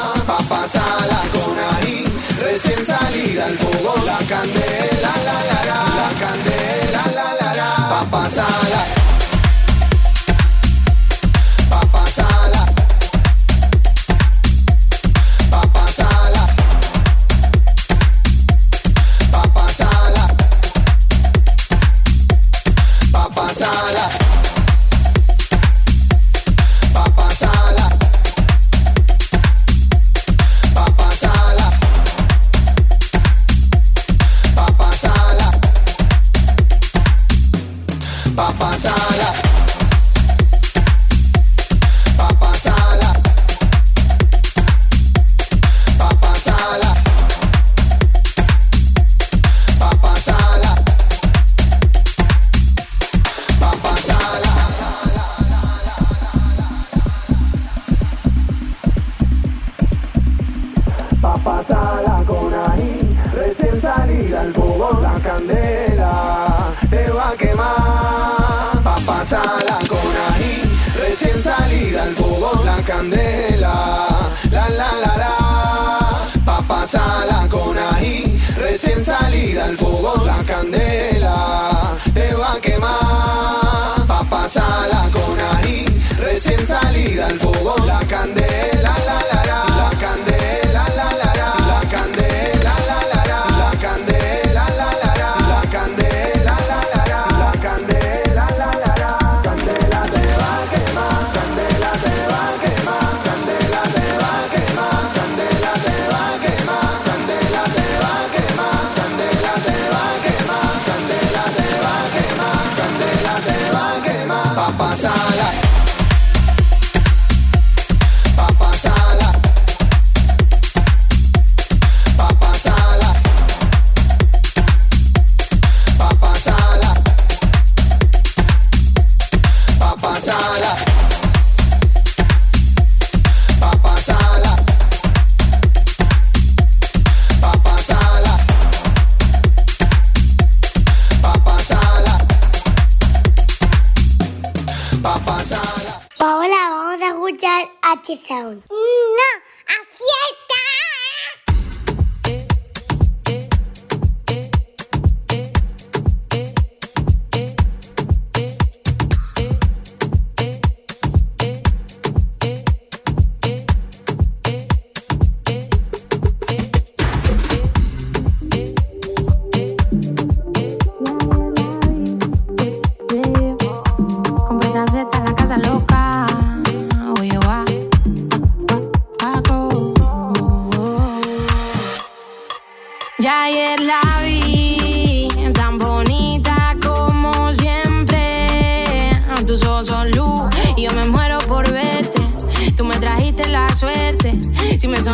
[0.68, 2.04] Papasala con ahí,
[2.42, 5.12] recién salida al fuego la candela.
[5.24, 5.78] La la la.
[5.96, 7.88] La candela la la la.
[7.88, 9.07] Papasala.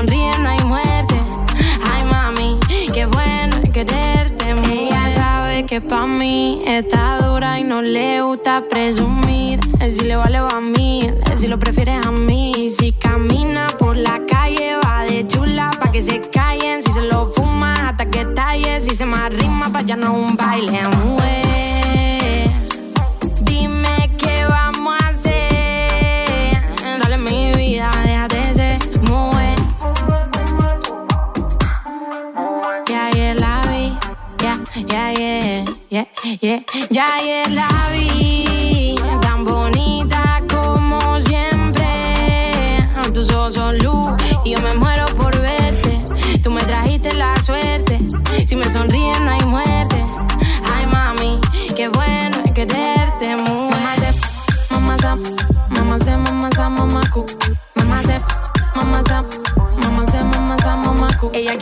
[0.04, 1.14] Sonríes no hay muerte.
[1.90, 2.60] Ay, mami,
[2.92, 4.50] qué bueno quererte.
[4.70, 9.60] Ella sabe que pa' mí está dura y no le gusta presumir.
[9.80, 12.70] Si le vale va a mí, si lo prefieres a mí.
[12.78, 16.82] Si camina por la calle va de chula pa' que se callen.
[16.82, 18.82] Si se lo fuma hasta que estalle.
[18.82, 20.82] Si se me arrima pa' ya no un baile.
[21.02, 21.43] mujer.
[36.90, 37.83] Ya ayer la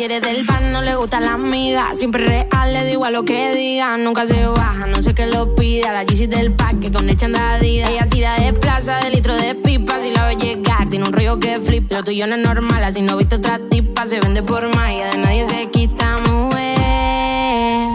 [0.09, 1.95] quiere del pan, no le gusta la amiga.
[1.95, 3.97] Siempre real, le digo a lo que diga.
[3.99, 5.93] Nunca se baja, no sé qué lo pida.
[5.93, 7.89] La Yeezy del parque con leche andadida.
[7.89, 10.01] Ella tira de plaza, de litro de pipa.
[10.01, 11.93] Si la ve llegar, tiene un rollo que flip.
[11.93, 14.05] Lo tuyo no es normal, así no viste otra tipa.
[14.09, 17.87] Se vende por magia, de nadie se quita, mujer.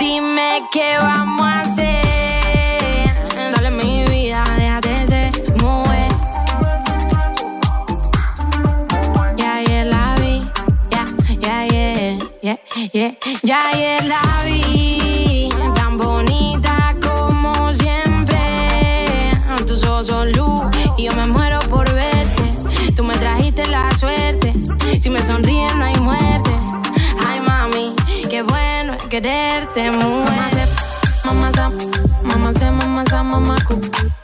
[0.00, 2.41] Dime qué vamos a hacer.
[13.42, 15.48] Ya, ayer la vi.
[15.74, 18.38] Tan bonita como siempre.
[19.66, 20.08] Tus ojos
[20.96, 22.42] y yo me muero por verte.
[22.94, 24.52] Tú me trajiste la suerte.
[25.00, 26.50] Si me sonríes no hay muerte.
[27.28, 27.94] Ay mami,
[28.30, 30.68] qué bueno quererte mujer.
[31.24, 31.50] Mamá
[32.22, 33.74] mamá mamá mamá cu.
[33.74, 34.21] Mamá zap,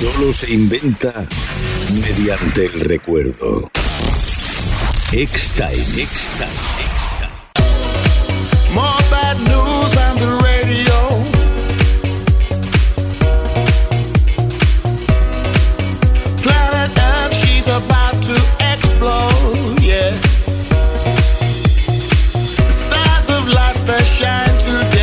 [0.00, 1.12] Solo se inventa
[1.92, 3.70] mediante el recuerdo.
[5.12, 6.02] X-Time.
[6.02, 6.48] X-Time.
[8.72, 10.96] More bad news on the radio.
[16.42, 18.34] Planet Earth, she's about to
[18.72, 20.16] explode, yeah.
[22.66, 24.97] The stars have lost their shine today.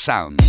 [0.00, 0.39] Sound.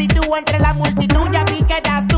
[0.00, 2.09] multitud entre la multitud ya vi quedas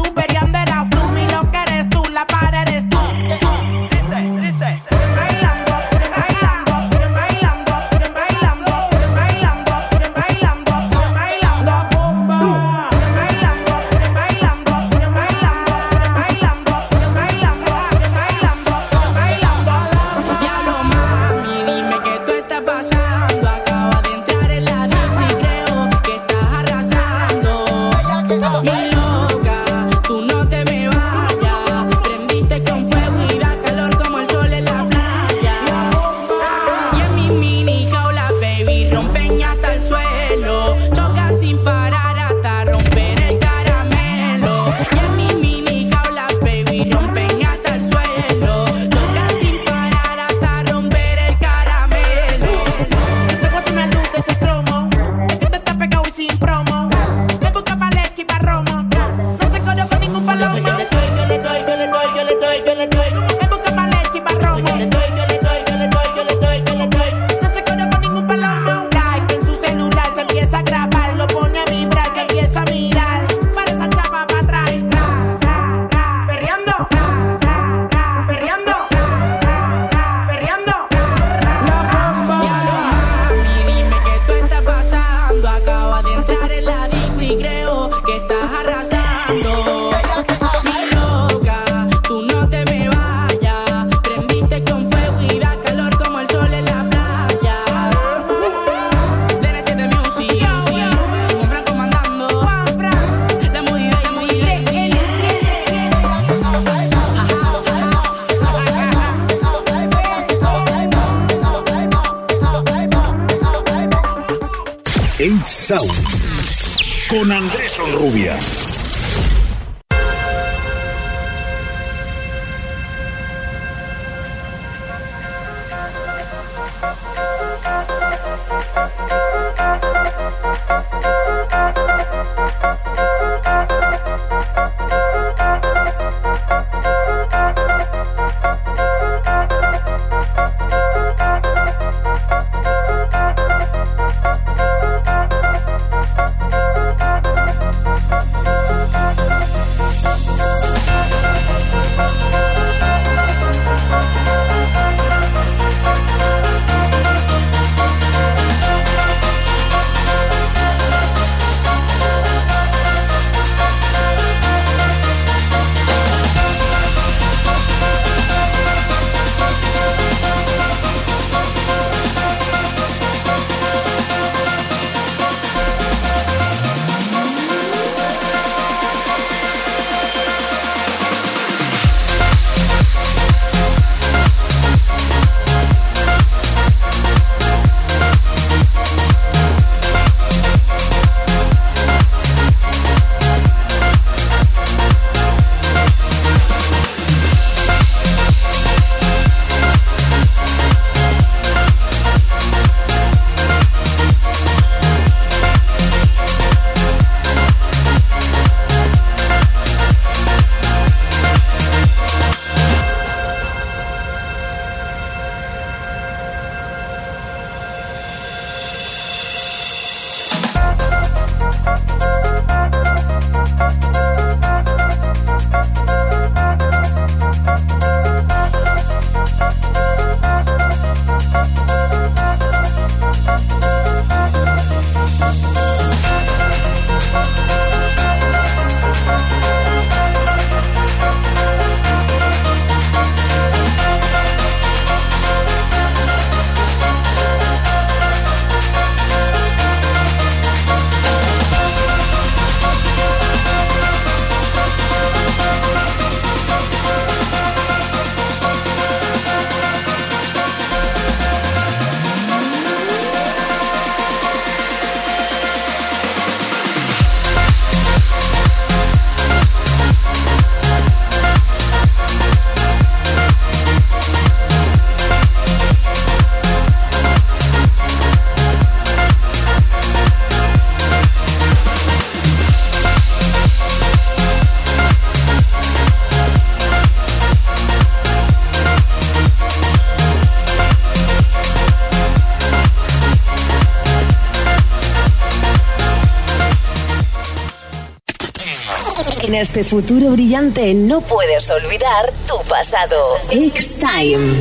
[299.42, 302.96] este futuro brillante no puedes olvidar tu pasado.
[303.28, 304.40] X-Time.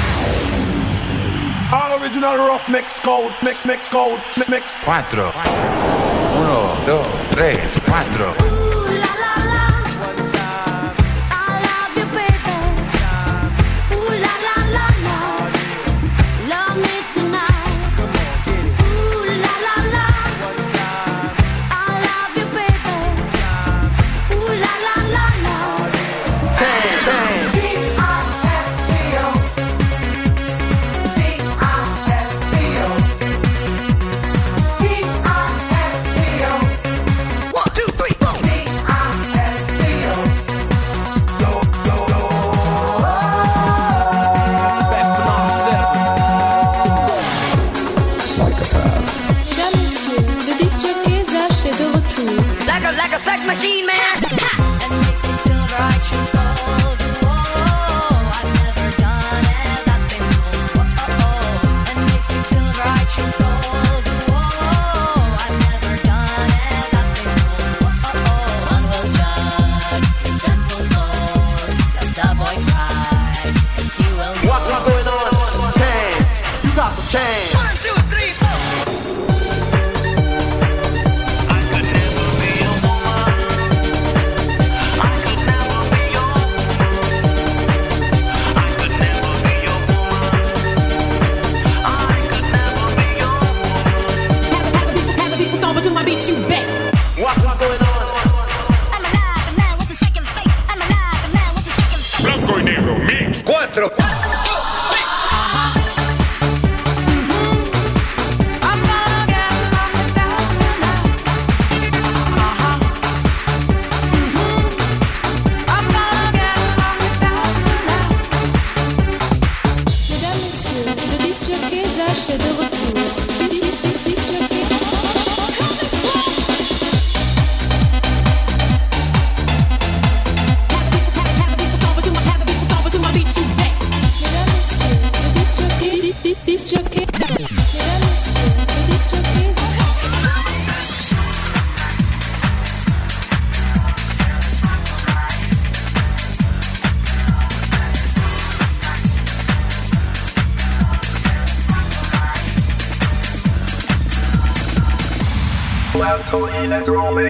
[1.72, 4.19] All original rough mix code, mix, mix code,
[4.49, 4.76] mix.
[4.84, 7.57] 4, 1, 2, 3,
[8.38, 8.44] 4.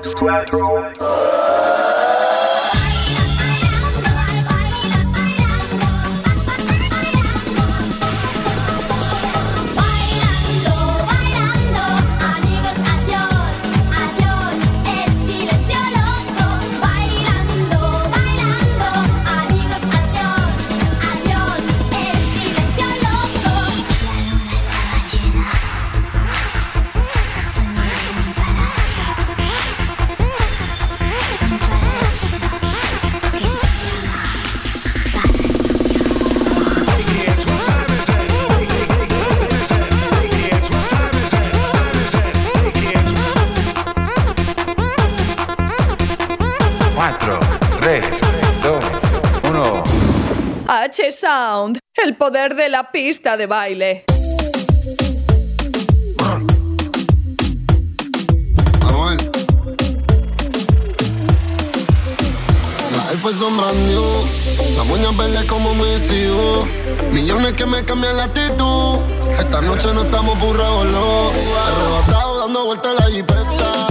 [0.06, 0.46] Square.
[51.16, 54.06] Sound, el poder de la pista de baile.
[63.26, 64.24] fue sombrando.
[64.78, 66.68] La moña verde como me sigo.
[67.12, 69.00] Millones que me cambian la actitud.
[69.40, 71.32] Esta noche no estamos burrados, no.
[71.66, 73.85] Arrebatado dando vueltas a la jipeta.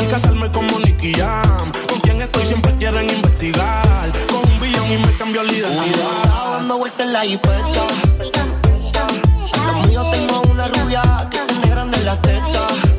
[0.00, 4.10] hacer casarme como Nicky Con quien estoy siempre quieren investigar.
[4.28, 6.52] Con un billón y me cambió la identidad.
[6.52, 7.86] Dando vueltas la hipeta.
[9.66, 12.89] Los míos tengo una rubia que tiene grande la teta.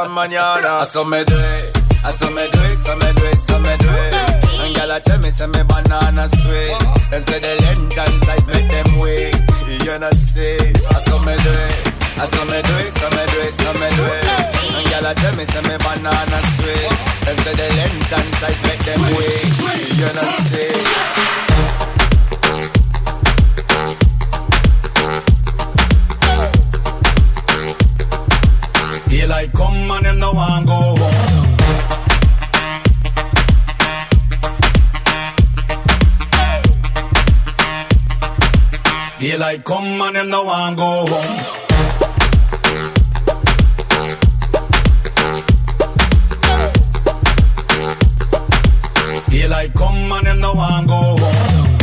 [0.00, 0.84] Esta mañana.
[0.84, 1.18] So me
[2.02, 4.14] I so me do it, so me do it, so me do it.
[4.60, 6.78] And girl I tell me say me banana sweet.
[7.10, 9.36] Them say the length and size make them weak.
[9.84, 10.56] You know see,
[10.90, 11.90] I so me do it.
[12.20, 12.79] I saw me do it,
[39.50, 41.40] Daylight come and them no want go home.
[49.28, 51.78] Daylight come and them no want go home.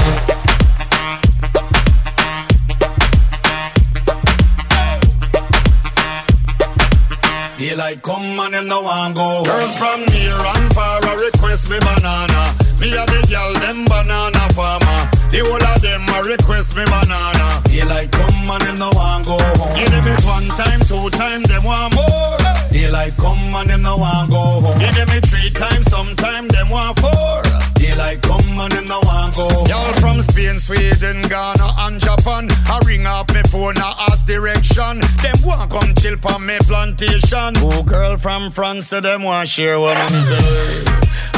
[7.58, 9.44] Daylight come and them no want go home.
[9.44, 12.54] Girls from near and far a request me banana.
[12.80, 15.17] Me a the girl them banana farmer.
[15.30, 17.62] The whole of them a request me banana.
[17.68, 19.76] They like come and them no want go home.
[19.76, 22.38] Give them it one time, two time, them want more.
[22.72, 24.80] They like come and them no want go home.
[24.80, 27.44] Give them it three times, sometime them want four.
[27.76, 29.48] They like come and them no want go.
[29.68, 32.48] Y'all from Spain, Sweden, Ghana and Japan.
[32.66, 35.04] I ring up me phone, I ask direction.
[35.22, 37.54] Them want come chill on me plantation.
[37.62, 39.94] Oh, girl from France, say them want share one.
[40.10, 40.40] Me say,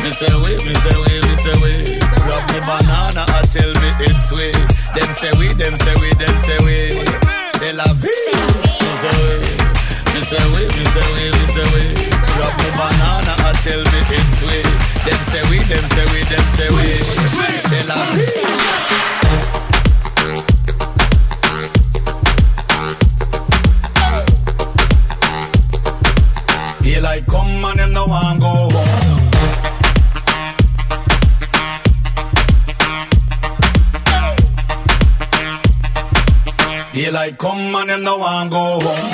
[0.06, 1.99] Me say we, me say we, me say we.
[2.30, 4.54] Grab me banana, I tell me it's sweet.
[4.94, 6.78] Them say we, them say we, them say we.
[7.58, 8.30] C'est la vie.
[8.86, 9.50] Me say we.
[10.14, 11.84] Me say we, me say we, me say we.
[12.38, 14.66] Grab me banana, I tell me it's sweet.
[15.10, 16.88] Them say we, them say we, them say we.
[17.66, 19.40] C'est la vie.
[26.84, 28.69] Daylight come and them no want go
[37.20, 39.10] like, come on, you know I'm go home.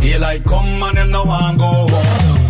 [0.00, 2.46] He like, come on, you know I'm go home.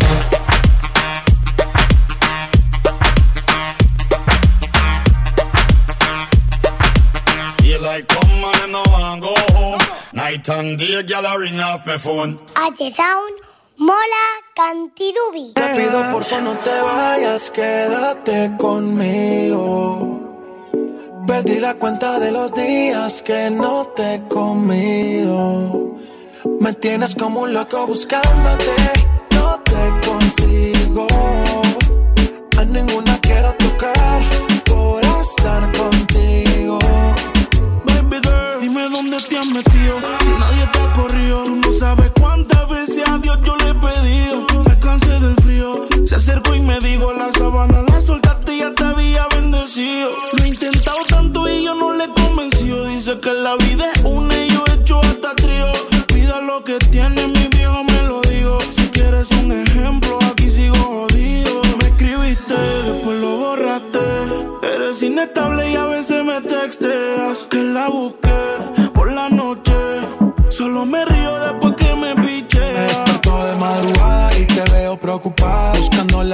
[7.79, 9.81] like come on and no one go home.
[10.13, 12.39] Night and day, gal, ring off my phone.
[12.57, 13.36] I just sound.
[15.55, 20.21] Te pido por favor no te vayas, quédate conmigo.
[21.25, 25.95] Perdí la cuenta de los días que no te he comido.
[26.59, 28.75] Me tienes como un loco buscándote,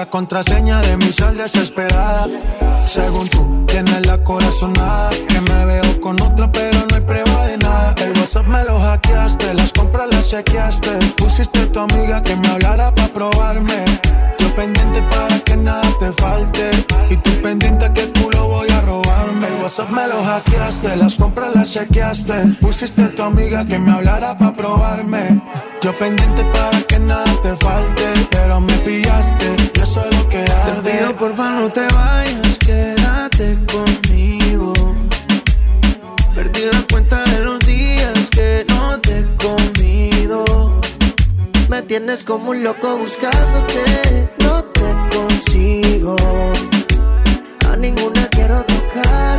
[0.02, 2.26] la contraseña de mi sal desesperada.
[2.88, 5.10] Según tú, tienes la corazonada.
[5.28, 7.94] Que me veo con otra, pero no hay prueba de nada.
[7.98, 10.90] El WhatsApp me lo hackeaste, las compras las chequeaste.
[11.16, 13.84] Pusiste tu amiga que me hablara para probarme.
[14.40, 16.70] Yo pendiente para que nada te falte.
[17.08, 19.46] Y tú pendiente que el culo voy a robarme.
[19.46, 22.56] El WhatsApp me lo hackeaste, las compras las chequeaste.
[22.60, 25.40] Pusiste tu amiga que me hablara para probarme.
[25.80, 28.02] Yo pendiente para que nada te falte.
[28.30, 30.82] Pero me pillaste, sé lo que arde.
[30.82, 34.72] Te pido porfa no te vayas, quédate conmigo.
[36.34, 40.80] Perdí la cuenta de los días que no te he comido.
[41.68, 46.16] Me tienes como un loco buscándote, no te consigo.
[47.70, 49.38] A ninguna quiero tocar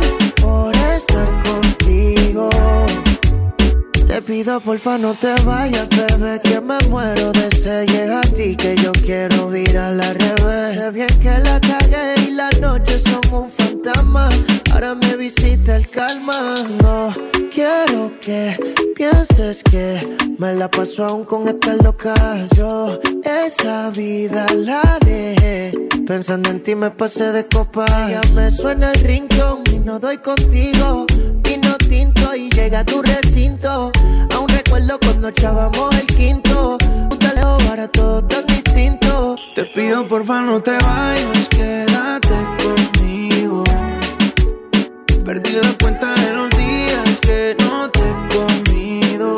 [4.14, 7.88] Te pido porfa no te vayas, bebé, que me muero de sed.
[7.88, 10.74] Llega a ti que yo quiero ir a la revés.
[10.78, 14.28] Sé bien que la cagué y las noches son un fantasma.
[14.72, 16.32] Ahora me visita el calma.
[16.84, 17.12] No
[17.52, 18.56] quiero que
[18.94, 22.14] pienses que me la paso aún con esta loca.
[22.56, 22.86] Yo
[23.24, 25.72] esa vida la dejé.
[26.06, 27.84] Pensando en ti me pasé de copa.
[28.08, 31.04] Ya me suena el rincón y no doy contigo.
[32.36, 33.92] Y llega a tu recinto.
[34.34, 36.76] Aún recuerdo cuando echábamos el quinto.
[36.82, 37.18] Un
[37.68, 39.36] para todo tan distinto.
[39.54, 43.62] Te pido porfa no te vayas, quédate conmigo.
[45.24, 49.36] Perdí la cuenta de los días que no te he comido.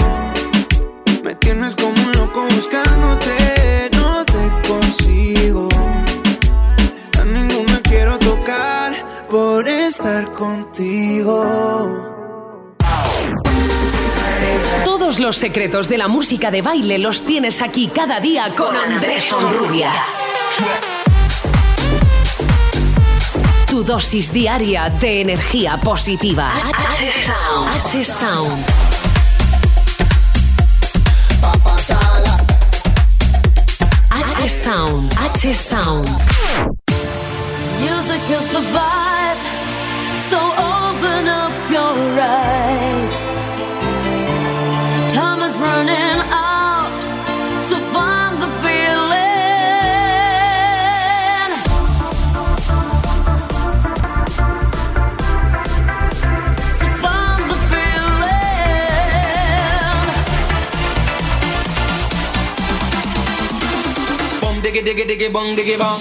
[1.22, 5.68] Me tienes como un loco buscándote, no te consigo.
[7.20, 8.94] A ninguna quiero tocar
[9.28, 12.05] por estar contigo.
[15.06, 19.32] Todos los secretos de la música de baile los tienes aquí cada día con Andrés
[19.32, 19.92] Onrubia.
[23.68, 26.50] Tu dosis diaria de energía positiva.
[26.50, 28.64] H Sound.
[34.24, 35.12] H Sound.
[35.20, 36.08] H Sound.
[37.78, 39.38] Music is the vibe,
[40.28, 42.65] so open up your eyes.
[64.76, 66.00] Diggy diggy diggy bong diggy bong.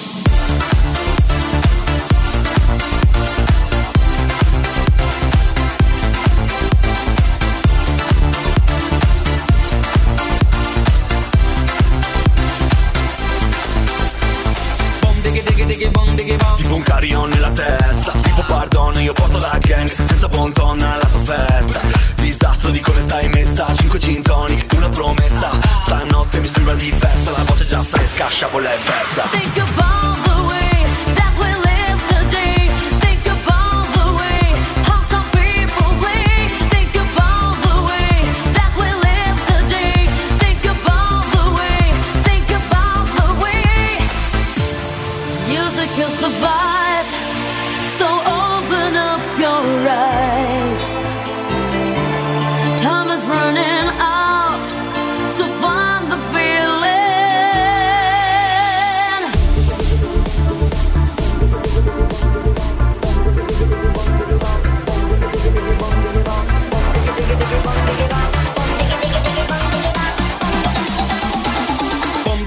[16.57, 21.19] Tipo un carillon nella testa Tipo pardon, io porto la gang Senza bonton alla tua
[21.19, 21.79] festa.
[22.15, 27.43] Disastro di come stai messa 5 gin tonic, una promessa Stanotte mi sembra diversa La
[27.43, 29.21] voce già fresca, sciabola è versa.
[29.29, 30.34] Think about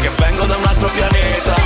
[0.00, 1.63] che vengo da un altro pianeta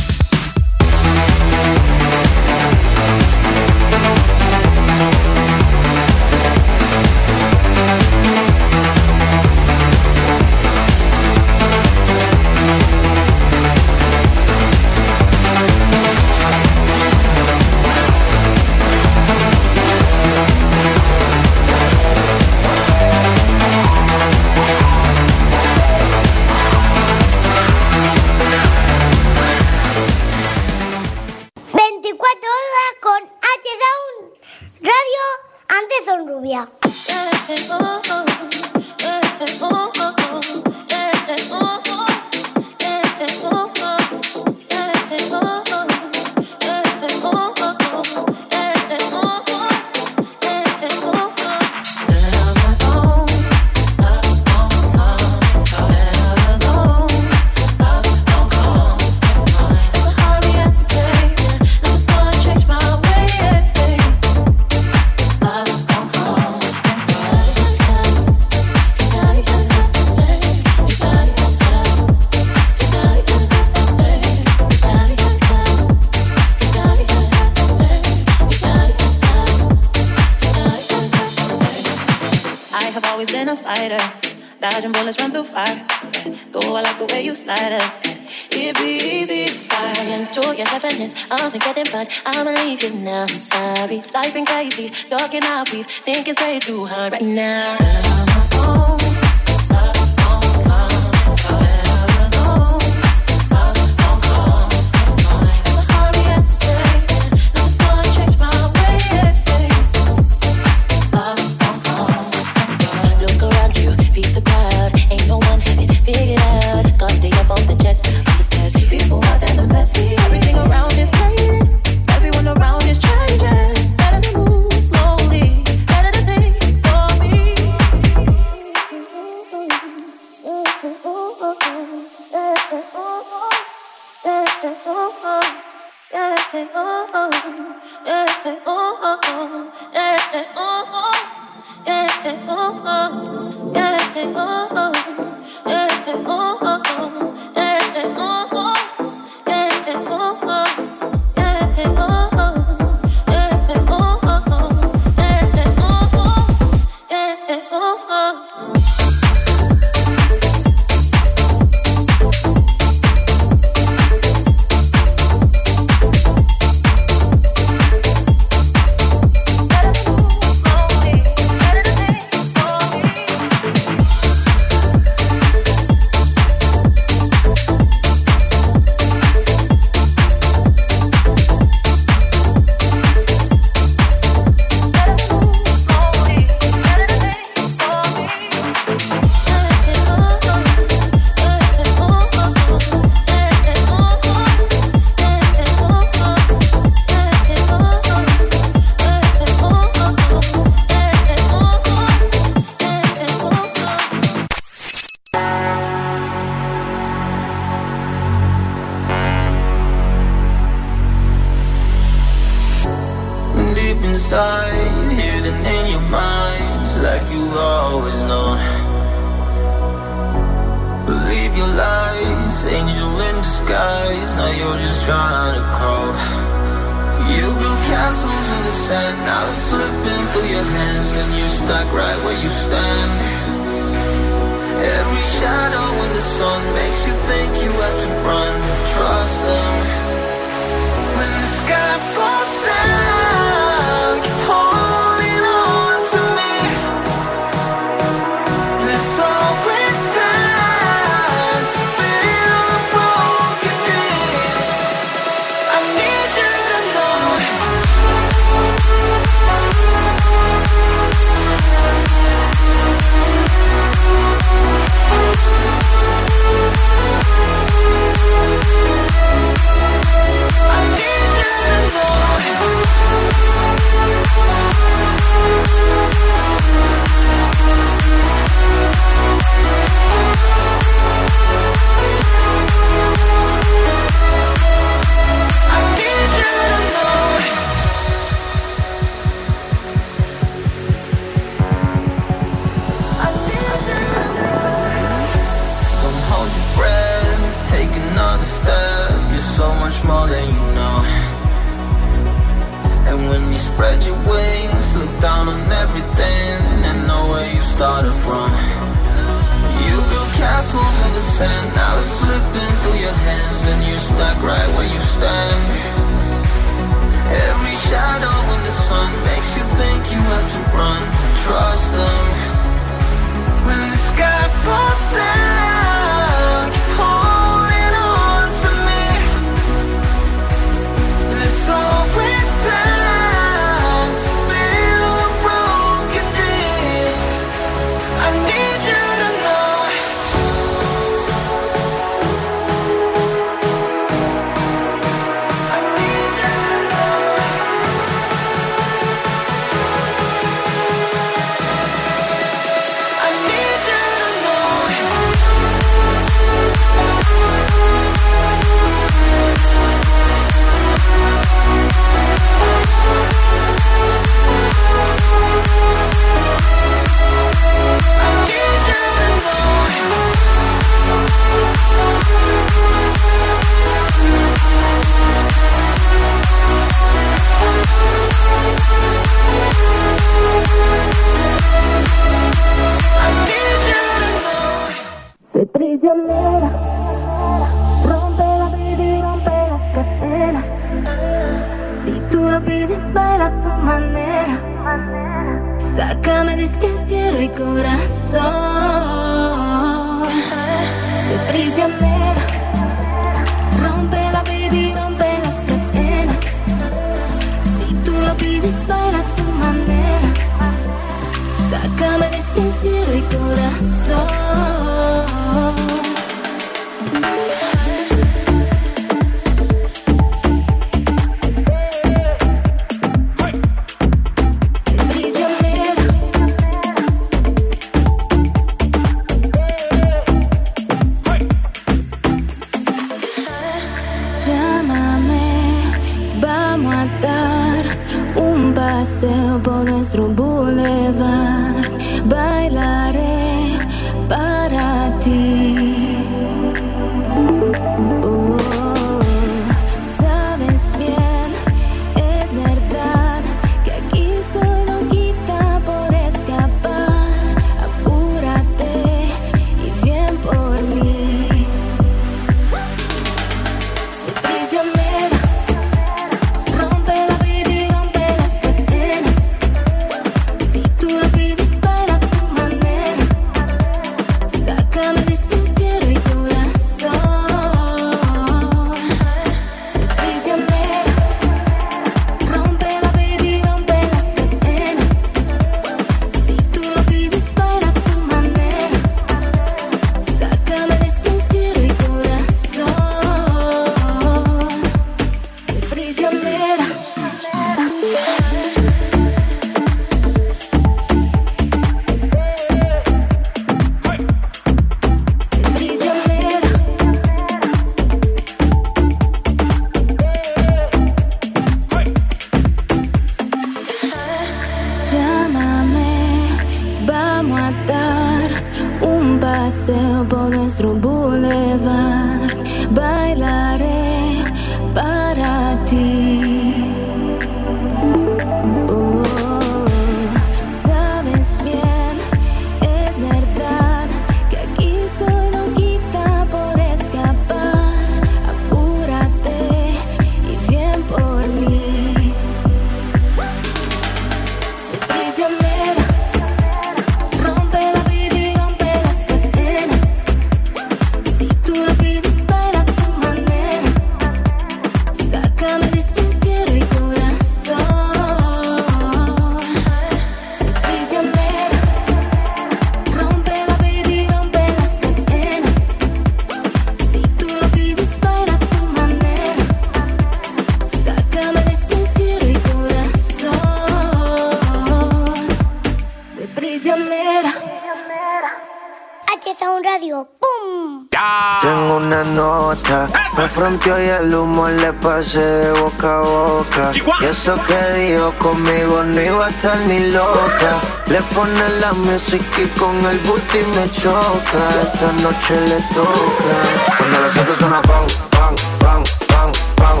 [585.18, 586.92] pase de boca a boca.
[587.20, 590.70] Y eso que dijo conmigo no iba a estar ni loca.
[591.06, 594.60] Le pone la música y con el booty me choca.
[594.82, 596.54] Esta noche le toca.
[596.98, 600.00] Cuando los autos suena pan, pan, pan, pan, pan,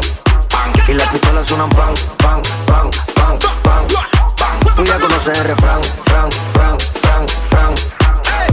[0.52, 0.72] pan.
[0.86, 3.86] Y las pistolas suenan pan, pan, pan, pan, pan.
[4.36, 4.74] pan.
[4.76, 7.74] Tú ya conoces el refrán, fran, fran, fran, fran.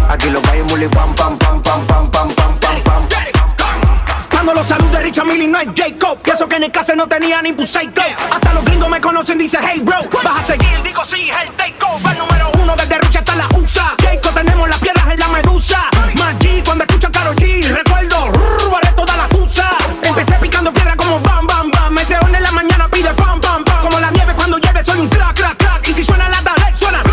[0.10, 3.08] Aquí los calles muli pam, pam, pam, pam, pam, pam, pam, pam.
[4.32, 6.05] Cuando los saludos de Richard Millie no es Jacob.
[6.56, 8.01] Que en el caso no tenía ni Pusaico
[8.32, 11.53] Hasta los gringos me conocen, dice hey bro Vas a seguir, digo sí, es el
[11.58, 15.82] takeover número uno desde Richard hasta la USA Jacob tenemos las piedras en la medusa.
[16.17, 18.32] Más G cuando escucho a Karol G Recuerdo,
[18.72, 19.69] barré toda la tusa.
[20.01, 21.93] Empecé picando piedra como bam, bam, bam.
[21.93, 23.82] Me se en la mañana pide pam, pam, pam.
[23.82, 25.88] Como la nieve cuando llueve soy un crack, crack, crack.
[25.90, 27.03] Y si suena la tablet suena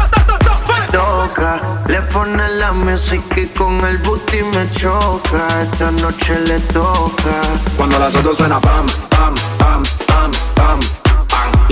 [0.92, 5.62] toca Le pone la música y con el booty me choca.
[5.62, 7.42] Esta noche le toca.
[7.76, 8.86] Cuando las otras suena pam.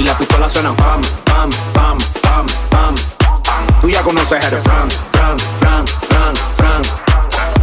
[0.00, 2.94] Y la pistola suena pam, pam, pam, pam, pam.
[3.82, 6.82] Tú ya conoces el refrán, fran, fran, fran, fran.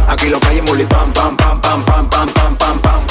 [0.08, 3.02] Aquí lo es muli pam, pam, pam, pam, pam, pam, pam, pam, pam.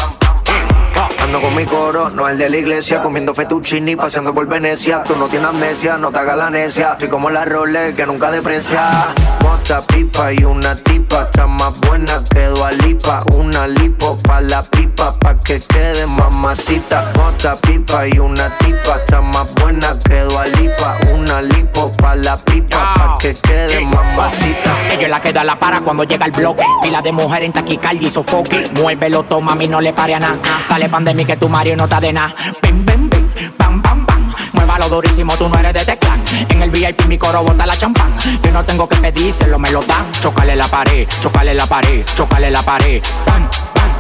[1.21, 5.17] Ando con mi coro, no el de la iglesia Comiendo fettuccini, paseando por Venecia Tú
[5.17, 9.13] no tienes amnesia, no te hagas la necia Soy como la Rolex que nunca deprecia
[9.41, 14.86] Mota, pipa y una tipa Está más buena que Dualipa Una lipo pa' la pipa
[14.97, 21.41] Pa' que quede mamacita Mota, pipa y una tipa Está más buena que Dualipa Una
[21.41, 26.25] lipo pa' la pipa Pa' que quede mamacita Ella la queda la para cuando llega
[26.25, 26.63] el bloque.
[26.81, 28.69] Pila de mujer en taquicardia y sofoque.
[28.75, 30.37] Muévelo, toma, mami, no le pare a nada.
[30.69, 32.33] Dale pan de mí que tu Mario no está de nada.
[32.61, 34.33] Pim, pim, pim, pam, pam, pam.
[34.53, 36.23] Muévalo durísimo, tú no eres de teclán.
[36.49, 38.13] En el VIP mi coro bota la champán.
[38.43, 40.11] Yo no tengo que pedírselo, me lo dan.
[40.21, 43.01] Chocale la pared, chocale la pared, chocale la pared.
[43.25, 43.49] Pan,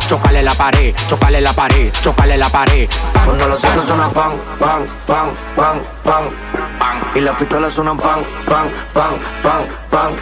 [0.07, 2.89] chocale la pared, chocale la pared, chocale la pared.
[3.25, 6.23] Cuando los autos suenan pan, pan, pan, pan, pan,
[6.79, 7.01] pan.
[7.15, 10.15] Y las pistolas suenan pan, pan, pan, pan, pan,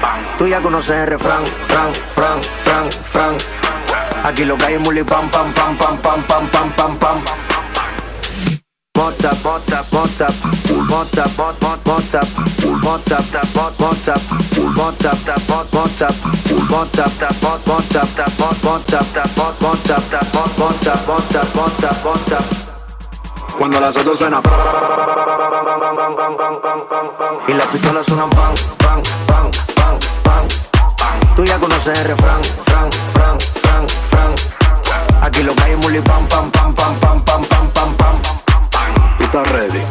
[0.00, 0.26] pan.
[0.38, 3.36] Tú ya conoces el refrán, fran, fran, fran, fran.
[4.24, 7.24] Aquí lo que hay es muli pam, pam, pam, pam, pam, pam, pam, pam, pam.
[8.96, 10.28] Mota, mota, mota,
[10.88, 12.20] mota, mot, mot, mota,
[12.82, 14.14] mota, ta, mot, mota,
[14.76, 16.08] mota, ta, mot, mota,
[16.70, 18.41] mota, ta,
[23.58, 24.40] Cuando las otras suena
[27.46, 29.50] Y las pistolas suenan pan, pan, pan,
[30.24, 30.48] pan,
[30.96, 31.34] pan.
[31.36, 34.34] Tú ya conoces el refrán, fran, fran, fran, fran.
[35.22, 39.18] Aquí lo que hay es muli pam, pam, pam, pam, pam, pam, pam, pam, pam.
[39.18, 39.82] ¿Tú estás ready?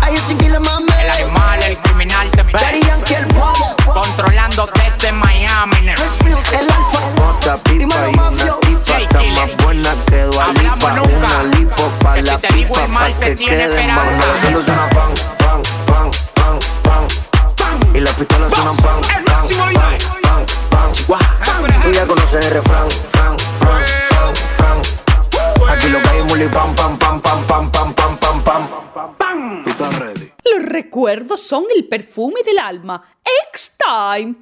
[0.00, 0.92] Ay, yo sin que le mame.
[1.02, 2.82] El animal, el criminal te Daddy.
[2.82, 3.61] Yankee, el bobo.
[3.92, 5.76] Controlando desde Miami.
[5.78, 7.00] El alfa.
[7.16, 8.98] Mota, pipa y una tipa.
[8.98, 10.92] Está más buena que Dualipa.
[11.02, 12.86] Una lipo pa' la pipa.
[12.86, 17.08] Pa' que quede las autos suenan pan, pan, pan, pan,
[17.56, 17.96] pan.
[17.96, 21.82] Y las pistolas suenan pan, pan, pan, pan, pan.
[21.82, 25.70] Tú ya conoces el refrán, fran, fran, fran, fran.
[25.70, 30.11] Aquí lo que hay es muli pam, pam, pam, pam, pam, pam, pam, pam, pam.
[30.44, 33.02] Los recuerdos son el perfume del alma.
[33.52, 34.36] X-Time.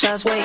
[0.00, 0.39] shots wait.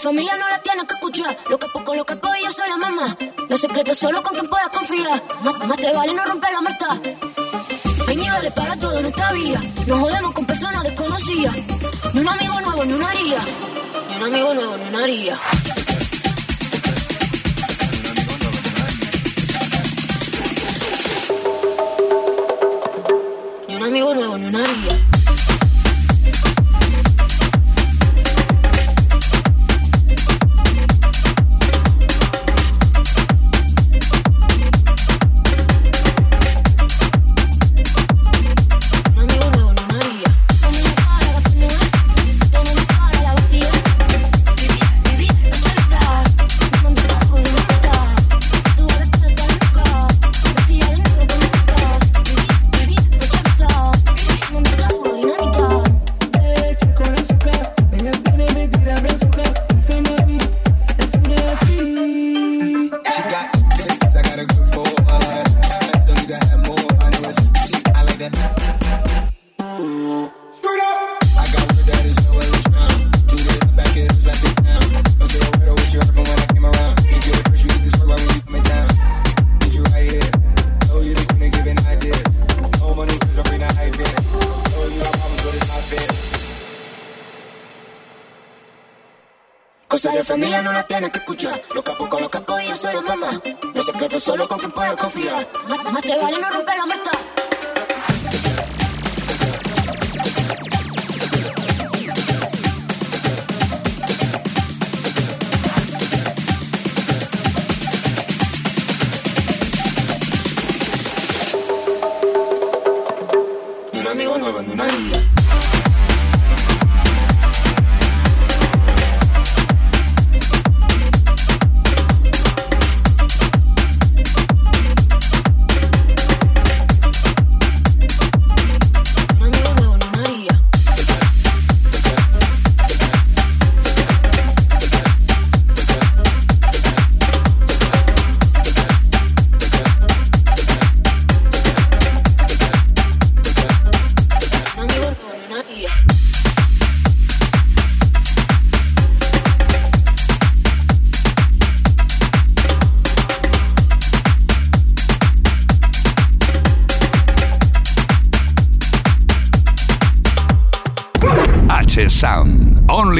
[0.00, 0.29] for me.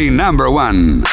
[0.01, 1.10] Only number one.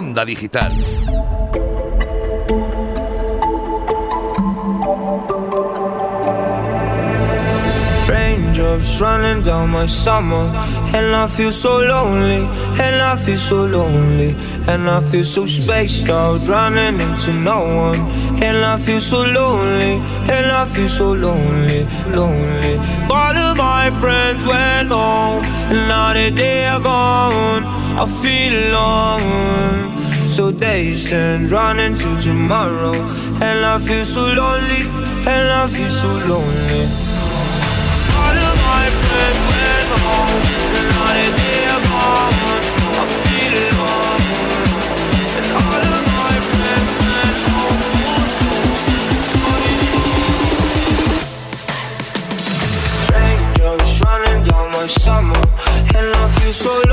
[0.00, 0.72] Onda digital.
[8.08, 10.46] Raindrops running down my summer,
[10.96, 12.42] and I feel so lonely,
[12.84, 14.34] and I feel so lonely,
[14.70, 18.00] and I feel so spaced out, running into no one,
[18.42, 19.94] and I feel so lonely,
[20.34, 21.84] and I feel so lonely,
[22.16, 22.74] lonely.
[23.10, 27.64] All of my friends went home, and now that they are gone,
[28.02, 29.89] I feel alone.
[30.30, 32.94] So days and running to tomorrow,
[33.42, 34.82] and I feel so lonely,
[35.26, 36.86] and I feel so lonely.
[38.16, 40.40] All of my friends went home,
[40.78, 42.34] and now that they are gone,
[42.94, 44.22] I feel alone.
[45.36, 47.80] And all of my friends went home.
[54.02, 55.42] Running down my summer,
[55.96, 56.89] and I feel so lonely,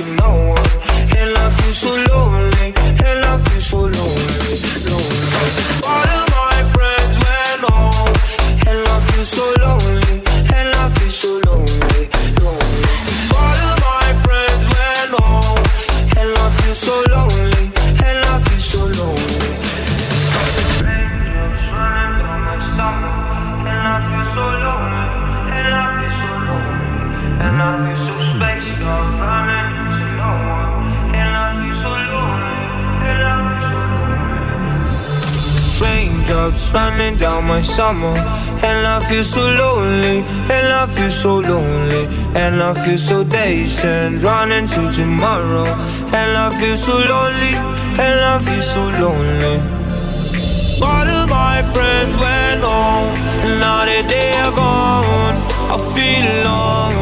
[0.00, 0.41] you know.
[38.00, 38.16] Down
[38.64, 40.18] and I feel so lonely,
[40.50, 43.84] and I feel so lonely, and I feel so dazed
[44.24, 47.54] running to tomorrow, and I feel so lonely,
[47.98, 49.60] and I feel so lonely.
[50.82, 53.14] All of my friends went home,
[53.60, 55.36] now that they are gone,
[55.74, 56.92] I feel alone.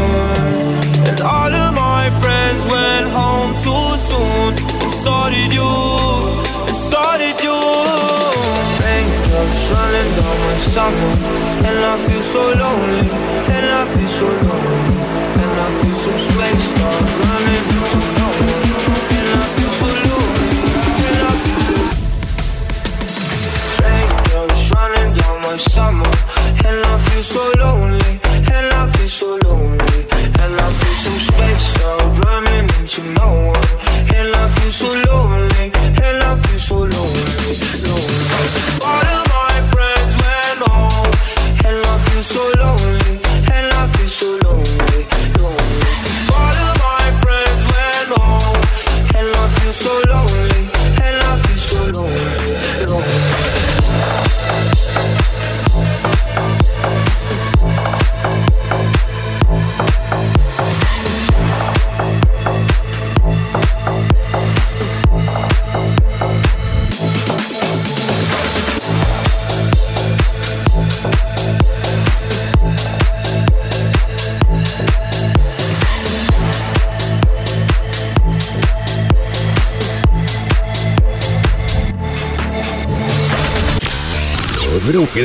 [1.09, 6.20] And all of my friends went home too soon, and so did you,
[9.73, 11.13] running down my summer,
[11.69, 13.07] and I feel so lonely,
[13.55, 15.03] and I feel so lonely,
[15.43, 18.65] and I feel so spaced out, running into no one,
[19.19, 20.10] and I feel so lonely,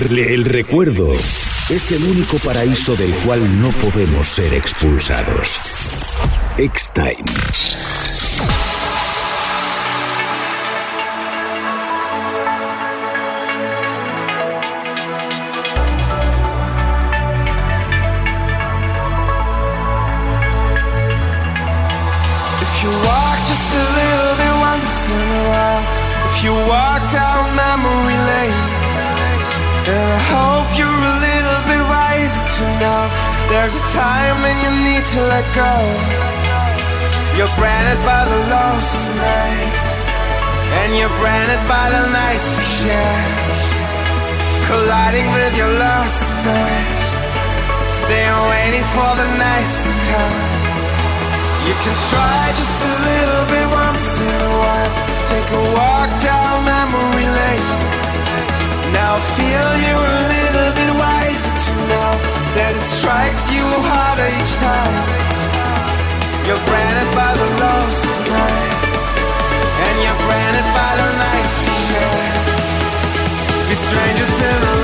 [0.04, 1.14] Lee el recuerdo.
[1.70, 5.58] Es el único paraíso del cual no podemos ser expulsados.
[6.58, 7.24] X-Time.
[33.66, 35.74] There's a time when you need to let go.
[37.34, 39.88] You're branded by the lost nights,
[40.86, 43.26] and you're branded by the nights we share,
[44.70, 47.10] colliding with your lost days.
[48.06, 50.42] They're waiting for the nights to come.
[51.66, 54.94] You can try just a little bit once in a while.
[55.34, 57.70] Take a walk down memory lane.
[58.94, 60.95] Now feel you're a little bit
[62.56, 65.08] that it strikes you harder each time.
[66.48, 68.96] You're branded by the lost nights,
[69.84, 72.36] and you're branded by the nights we share.
[73.68, 74.75] We're strangers in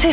[0.00, 0.12] con